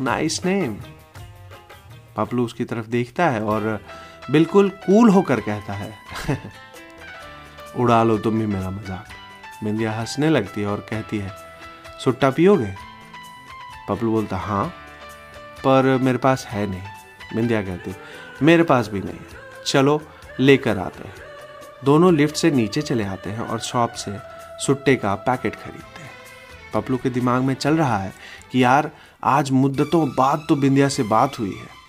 नाइस 0.00 0.36
nice 0.36 0.46
नेम 0.46 0.76
पपलू 2.16 2.44
उसकी 2.44 2.64
तरफ़ 2.64 2.86
देखता 2.86 3.28
है 3.28 3.42
और 3.44 3.80
बिल्कुल 4.30 4.68
कूल 4.68 5.08
होकर 5.08 5.40
कहता 5.40 5.72
है, 5.72 5.94
उड़ा 7.76 8.02
लो 8.02 8.18
तुम 8.18 8.38
भी 8.38 8.46
मेरा 8.46 8.70
मज़ाक। 8.70 9.08
बिंदिया 9.64 9.92
हंसने 9.92 10.30
लगती 10.30 10.60
है 10.60 10.66
और 10.66 10.86
कहती 10.90 11.18
है, 11.18 11.32
सुट्टा 12.04 12.30
पियोगे? 12.30 12.74
पपलू 13.88 14.12
बोलता 14.12 14.36
हाँ 14.36 14.66
पर 15.58 15.98
मेरे 16.02 16.18
पास 16.18 16.46
है 16.46 16.66
नहीं। 16.66 16.82
बिंदिया 17.34 17.62
कहती, 17.62 17.94
मेरे 18.42 18.62
पास 18.62 18.88
भी 18.88 19.00
नहीं 19.00 19.18
चलो, 19.66 20.02
लेकर 20.40 20.78
आते 20.78 21.08
हैं। 21.08 21.14
दोनों 21.84 22.14
लिफ्ट 22.14 22.36
से 22.36 22.50
नीचे 22.50 22.82
चले 22.82 23.04
आते 23.04 23.30
हैं 23.30 23.40
और 23.40 23.58
शॉप 23.58 23.90
से 23.90 24.18
सुट्टे 24.66 24.96
का 24.96 25.14
पैकेट 25.14 25.54
खरीदते 25.54 26.02
हैं। 26.02 26.10
पपलू 26.74 26.96
के 26.96 27.10
दिमाग 27.10 27.42
में 27.42 27.54
चल 27.54 27.76
रहा 27.76 27.98
है 27.98 28.12
कि, 28.52 28.64
यार, 28.64 28.90
आज 29.24 29.50
मुद्दतों 29.50 30.08
बाद 30.08 30.46
तो 30.48 30.56
बिंदिया 30.56 30.88
से 30.88 31.02
बात 31.02 31.38
हुई 31.38 31.54
है। 31.54 31.79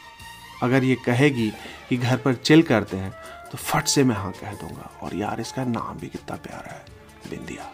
अगर 0.61 0.83
ये 0.83 0.95
कहेगी 0.95 1.49
कि 1.89 1.97
घर 1.97 2.17
पर 2.17 2.33
चिल 2.33 2.61
करते 2.61 2.97
हैं 2.97 3.11
तो 3.51 3.57
फट 3.57 3.83
से 3.83 4.03
मैं 4.03 4.15
हाँ 4.15 4.31
कह 4.31 4.51
दूँगा। 4.51 4.89
और 5.03 5.15
यार, 5.15 5.41
इसका 5.41 5.63
नाम 5.63 5.97
भी 5.99 6.07
कितना 6.07 6.35
प्यारा 6.35 6.73
है, 6.73 6.85
बिंदिया। 7.29 7.71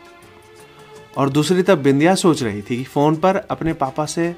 और 1.18 1.30
दूसरी 1.30 1.64
तरफ़ 1.64 1.80
बिंदिया 1.80 2.16
सोच 2.16 2.44
रही 2.44 2.62
थी 2.62 2.78
कि 2.78 2.84
फ़ोन 2.84 3.16
पर 3.16 3.36
अपने 3.36 3.74
पापा 3.74 4.06
से 4.06 4.36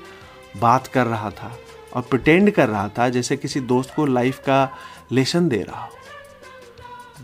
बात 0.58 0.88
कर 0.88 1.08
रहा 1.08 1.30
था 1.32 1.58
और 1.94 2.02
प्रटेंड 2.02 2.52
कर 2.52 2.70
रहा 2.70 2.88
था 2.90 3.10
जैसे 3.10 3.38
किसी 3.38 3.60
दोस्त 3.60 3.94
को 3.96 4.06
लाइफ 4.06 4.40
का 4.40 4.70
लेसन 5.12 5.48
दे 5.50 5.62
रहा 5.64 5.84
हो। 5.84 5.92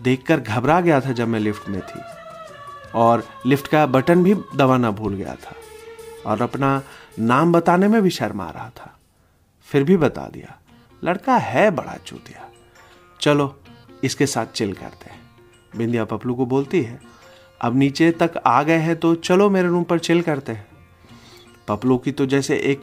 देखकर 0.01 0.39
घबरा 0.39 0.81
गया 0.81 0.99
था 1.01 1.11
जब 1.11 1.27
मैं 1.27 1.39
लिफ्ट 1.39 1.69
में 1.69 1.81
थी। 1.81 1.99
और 2.95 3.27
लिफ्ट 3.45 3.67
का 3.67 3.85
बटन 3.85 4.23
भी 4.23 4.33
दबाना 4.33 4.91
भूल 4.91 5.15
गया 5.15 5.35
था। 5.35 5.55
और 6.25 6.41
अपना 6.41 6.81
नाम 7.19 7.51
बताने 7.51 7.87
में 7.87 8.01
भी 8.01 8.09
शर्मा 8.09 8.49
रहा 8.49 8.69
था। 8.69 8.99
फिर 9.67 9.83
भी 9.83 9.97
बता 9.97 10.21
दिया। 10.21 10.59
लड़का 11.05 11.37
है 11.37 11.69
बड़ा 11.71 11.97
चूतिया। 12.05 12.49
चलो, 13.19 13.55
इसके 14.03 14.25
साथ 14.25 14.45
चिल 14.45 14.73
करते 14.73 15.09
हैं। 15.09 15.19
बिंदिया 15.77 16.05
पपलू 16.05 16.35
को 16.35 16.45
बोलती 16.45 16.81
है, 16.81 16.99
अब 17.61 17.75
नीचे 17.75 18.11
तक 18.11 18.41
आ 18.47 18.61
गए 18.63 18.77
हैं 18.77 18.95
तो 18.95 19.13
चलो 19.15 19.49
मेरे 19.49 19.67
रूम 19.67 19.83
पर 19.83 19.99
चिल 19.99 20.21
करते 20.21 20.51
हैं। 20.51 20.67
पपलू 21.67 21.97
की 21.97 22.11
तो 22.11 22.25
जैसे 22.25 22.57
एक 22.63 22.81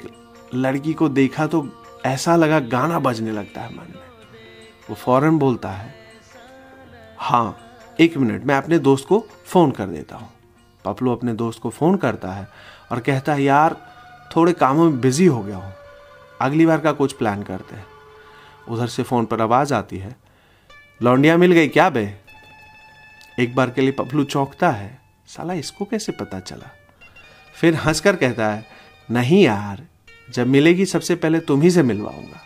लड़की 0.54 0.92
को 0.92 1.08
देखा 1.08 1.46
तो 1.46 1.66
ऐसा 2.06 2.37
लगा 2.37 2.58
गाना 2.61 2.98
बजने 2.98 3.32
लगता 3.32 3.61
है 3.61 3.74
मन 3.74 3.87
में। 3.88 4.00
वो 4.90 4.94
फ़ौरन 4.94 5.38
बोलता 5.38 5.70
है 5.70 5.94
हाँ 7.18 7.56
एक 8.00 8.16
मिनट, 8.16 8.44
मैं 8.44 8.54
अपने 8.54 8.78
दोस्त 8.78 9.06
को 9.08 9.18
फ़ोन 9.46 9.70
कर 9.70 9.87
देता 9.87 10.16
हूँ। 10.16 10.30
पपलू 10.85 11.12
अपने 11.12 11.32
दोस्त 11.32 11.61
को 11.61 11.70
फ़ोन 11.70 11.96
करता 11.96 12.32
है 12.32 12.48
और 12.92 13.00
कहता 13.00 13.35
है, 13.35 13.42
यार, 13.42 13.76
थोड़े 14.37 14.52
कामों 14.52 14.85
में 14.85 15.00
बिज़ी 15.00 15.26
हो 15.26 15.42
गया 15.42 15.56
हूँ। 15.56 15.72
अगली 16.40 16.66
बार 16.66 16.80
का 16.80 16.92
कुछ 16.92 17.12
प्लान 17.12 17.42
करते 17.42 17.76
हैं। 17.76 17.87
उधर 18.68 18.87
से 18.87 19.03
फ़ोन 19.03 19.25
पर 19.25 19.40
आवाज़ 19.40 19.75
आती 19.75 19.98
है। 19.98 20.16
लौंडिया 21.03 21.37
मिल 21.37 21.53
गई 21.53 21.68
क्या 21.68 21.90
बे? 21.90 22.18
एक 23.40 23.55
बार 23.55 23.70
के 23.70 23.81
लिए 23.81 23.92
पपलू 23.92 24.25
चौंकता 24.25 24.70
है। 24.70 25.03
साला 25.27 25.55
इसको 25.55 25.85
कैसे 25.85 26.12
पता 26.12 26.40
चला? 26.40 26.70
फिर 27.55 27.75
हंसकर 27.75 28.16
कहता 28.16 28.48
है, 28.48 28.66
नहीं 29.11 29.44
यार, 29.44 29.87
जब 30.31 30.46
मिलेगी 30.46 30.87
सबसे 30.87 31.14
पहले 31.14 31.40
तुम 31.40 31.62
ही 31.62 31.70
से 31.70 31.83
मिलवाऊँगा। 31.83 32.40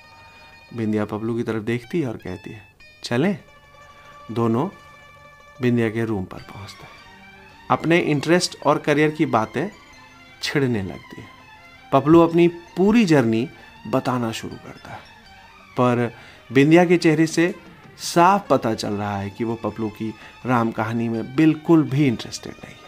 बिंदिया 0.74 1.05
पपलू 1.05 1.37
की 1.37 1.42
तरफ़ 1.42 1.62
देखती 1.62 2.00
है 2.00 2.09
और 2.09 2.16
कहती 2.16 2.50
है, 2.50 2.62
चले। 3.02 3.37
दोनों 4.31 4.68
बिंदिया 5.62 5.90
के 5.90 6.05
रूम 6.05 6.24
पर 6.24 6.38
पहुँचते 6.38 6.83
हैं। 6.83 6.90
अपने 7.70 7.98
इंटरेस्ट 7.98 8.59
और 8.66 8.79
करियर 8.79 9.11
की 9.11 9.26
बातें 9.26 9.68
छिड़ने 10.42 10.83
लगती 10.83 11.20
है। 11.20 11.29
पपलू 11.92 12.20
अपनी 12.20 12.48
पूरी 12.48 13.05
जर्नी 13.05 13.48
बताना 13.87 14.33
शुरू 14.33 14.57
करता 14.57 14.90
है। 14.90 15.15
पर 15.76 16.12
बिंदिया 16.52 16.84
के 16.84 16.96
चेहरे 16.96 17.26
से 17.26 17.54
साफ़ 17.98 18.48
पता 18.48 18.74
चल 18.74 18.92
रहा 18.92 19.18
है 19.18 19.30
कि 19.30 19.44
वो 19.44 19.54
पपलू 19.54 19.88
की 19.88 20.14
राम 20.46 20.70
कहानी 20.70 21.08
में 21.08 21.36
बिल्कुल 21.36 21.82
भी 21.82 22.06
इंटरेस्टेड 22.06 22.52
नहीं 22.52 22.74
है। 22.74 22.86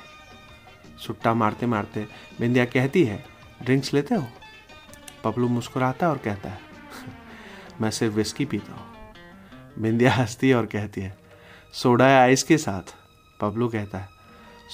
सुट्टा 1.07 1.35
मारते 1.35 1.67
मारते 1.67 2.09
बिंदिया 2.41 2.65
कहती 2.65 3.05
है 3.05 3.25
ड्रिंक्स 3.63 3.95
लेते 3.95 4.15
हो? 4.15 4.29
पपलू 5.25 5.49
मुस्कुराता 5.49 6.07
है 6.07 6.13
और 6.13 6.19
कहता 6.19 6.49
है, 6.49 6.59
मैं 7.81 7.91
सिर्फ़ 7.91 8.15
विस्की 8.15 8.45
पीता 8.45 8.73
हूँ। 8.73 8.87
बिंदिया 9.79 10.13
हंसती 10.13 10.49
है 10.49 10.55
और 10.55 10.67
कहती 10.67 11.01
है 11.01 11.19
सोडा 11.73 12.09
या 12.09 12.23
आइस 12.23 12.43
के 12.43 12.59
साथ? 12.59 12.95
पपलू 13.41 13.69
कहता 13.69 13.99
है 13.99 14.09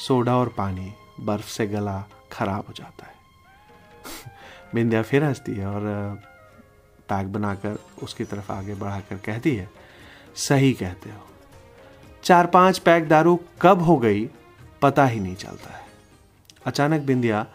सोडा 0.07 0.37
और 0.37 0.49
पानी 0.49 0.93
बर्फ़ 1.21 1.49
से 1.49 1.67
गला 1.67 2.05
खराब 2.33 2.65
हो 2.69 2.73
जाता 2.73 3.07
है। 3.07 3.15
बिंदिया 4.75 5.03
फिर 5.03 5.25
हंसती 5.25 5.53
है 5.53 5.67
और 5.67 5.83
पैक 7.09 7.33
बनाकर 7.33 7.79
उसकी 8.03 8.25
तरफ़ 8.25 8.53
आगे 8.53 8.75
बढ़ाकर 8.75 9.17
कहती 9.17 9.55
है, 9.57 9.69
सही 10.37 10.73
कहते 10.73 11.11
हो। 11.11 11.27
चार 12.25 12.47
पाँच 12.47 12.79
पैक 12.79 13.09
दारू 13.09 13.39
कब 13.63 13.83
हो 13.83 13.97
गई, 13.97 14.25
पता 14.83 15.07
ही 15.07 15.21
नहीं 15.21 15.35
चलता 15.37 15.75
है। 15.75 15.83
अचानक 16.67 17.01
बिंदिया 17.01 17.47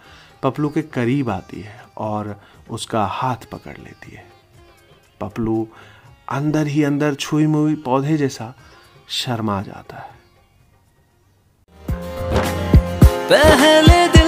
पपलू 0.43 0.69
के 0.69 0.81
करीब 0.81 1.29
आती 1.29 1.62
है 1.62 1.83
और 1.97 2.35
उसका 2.69 3.05
हाथ 3.05 3.49
पकड़ 3.51 3.77
लेती 3.77 4.12
है। 4.12 4.25
पपलू 5.21 5.67
अंदर 6.29 6.67
ही 6.67 6.83
अंदर 6.83 7.15
छुई 7.15 7.47
मुई 7.47 7.75
पौधे 7.75 8.17
जैसा 8.17 8.53
शर्मा 9.09 9.62
जाता 9.62 9.97
है। 9.97 10.17
पहले 13.29 14.18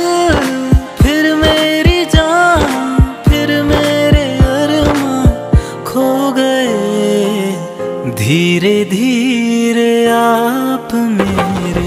धीरे 8.21 8.84
धीरे 8.86 10.05
आप 10.07 10.89
मेरे 10.93 11.81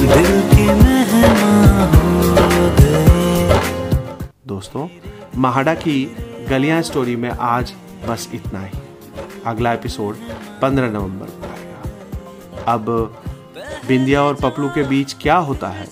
दिल 0.00 0.26
के 0.50 0.66
दोस्तों, 4.46 4.86
महाडा 5.36 5.74
की 5.74 6.04
गलियाँ 6.50 6.82
स्टोरी 6.82 7.16
में 7.16 7.30
आज 7.30 7.72
बस 8.08 8.28
इतना 8.34 8.60
ही। 8.60 8.80
अगला 9.46 9.72
एपिसोड 9.72 10.16
15 10.62 10.90
नवंबर 10.90 11.26
को 11.26 11.46
आएगा। 11.46 12.72
अब 12.72 12.84
बिंदिया 13.88 14.22
और 14.22 14.34
पपलू 14.34 14.68
के 14.68 14.82
बीच 14.82 15.16
क्या 15.22 15.36
होता 15.36 15.68
है, 15.68 15.86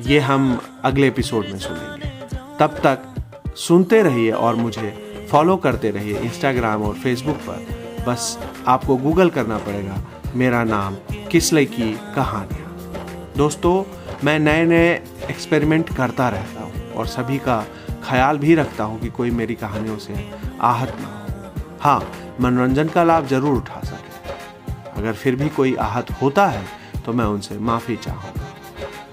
ये 0.00 0.18
हम 0.20 0.60
अगले 0.84 1.06
एपिसोड 1.08 1.44
में 1.44 1.58
सुनेंगे। 1.58 2.38
तब 2.60 2.80
तक 2.86 3.54
सुनते 3.58 4.02
रहिए 4.02 4.30
और 4.30 4.54
मुझे 4.56 5.28
फॉलो 5.30 5.56
करते 5.56 5.90
रहिए 5.90 6.18
इंस्टाग्राम 6.18 6.82
और 6.82 6.94
फेसबुक 6.94 7.36
पर। 7.48 7.84
बस 8.06 8.38
आपको 8.68 8.96
गूगल 8.96 9.30
करना 9.30 9.58
पड़ेगा। 9.58 9.96
मेरा 10.34 10.62
नाम 10.64 10.96
किसले 11.30 11.64
की 11.66 11.92
कहानियाँ। 12.14 13.34
दोस्तों, 13.36 13.84
मैं 14.24 14.38
नए 14.38 14.64
नए 14.64 14.92
एक्सपेरिमेंट 15.30 15.94
करता 15.96 16.28
रहता 16.28 16.60
हूँ 16.60 16.92
और 16.92 17.06
सभी 17.06 17.38
का 17.38 17.64
ख्याल 18.04 18.38
भी 18.38 18.54
रखता 18.54 18.84
हूँ 18.84 19.00
कि 19.00 19.08
कोई 19.10 19.30
मेरी 19.32 19.54
कहानियों 19.54 19.98
से 19.98 20.14
आहत 20.62 20.96
ना 21.00 21.08
हो। 21.08 21.78
हाँ 21.80 22.00
मनोरंजन 22.40 22.88
का 22.88 23.04
लाभ 23.04 23.26
ज़रूर 23.26 23.56
उठा 23.56 23.80
सके। 23.82 25.00
अगर 25.00 25.12
फिर 25.14 25.36
भी 25.36 25.48
कोई 25.48 25.74
आहत 25.80 26.10
होता 26.22 26.46
है 26.46 26.64
तो 27.06 27.12
मैं 27.12 27.24
उनसे 27.24 27.58
माफ़ी 27.60 27.96
चाहूँगा। 27.96 28.46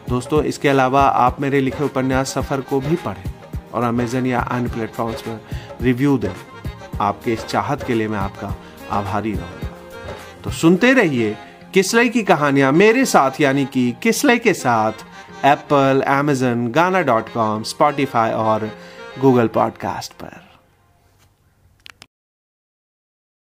दोस्तों, 0.10 0.44
इसके 0.44 0.70
अलावा 0.70 1.02
आप 1.02 1.42
मेरे 1.42 1.62
लिखे 1.62 1.84
उपन्यास 1.84 2.34
सफ़र 2.34 2.62
को 2.62 2.80
भी 2.82 2.96
पढ़ें 2.96 3.32
और 3.74 3.84
अमेजन 3.84 4.26
या 4.26 4.40
अन्य 4.42 4.70
प्लेटफॉर्म्स 4.70 5.22
पर 5.22 5.40
रिव्यू 5.82 6.18
दें। 6.18 6.34
आपके 7.02 7.34
इस 7.34 7.46
चाहत 7.46 7.84
के 7.84 7.94
लिए 7.94 8.08
मैं 8.08 8.18
आपका 8.20 8.56
आभारी 8.94 9.34
रहूँगा 9.34 9.72
तो 10.44 10.52
सुनते 10.52 10.94
रहिए 10.94 11.36
किसलई 11.74 12.10
की 12.10 12.24
कहानियाँ 12.24 12.72
मेरे 12.72 13.06
साथ, 13.06 13.42
यानी 13.42 13.66
कि 13.66 13.94
किसलई 14.04 14.38
के 14.38 14.54
साथ 14.54 15.06
Apple 15.46 16.04
Amazon 16.08 16.68
Gaana 16.68 17.02
dot 17.02 17.34
com 17.34 17.64
Spotify 17.64 18.32
और 18.32 18.70
गूगल 19.22 19.48
पॉडकास्ट 19.48 20.14
पर। 20.14 20.43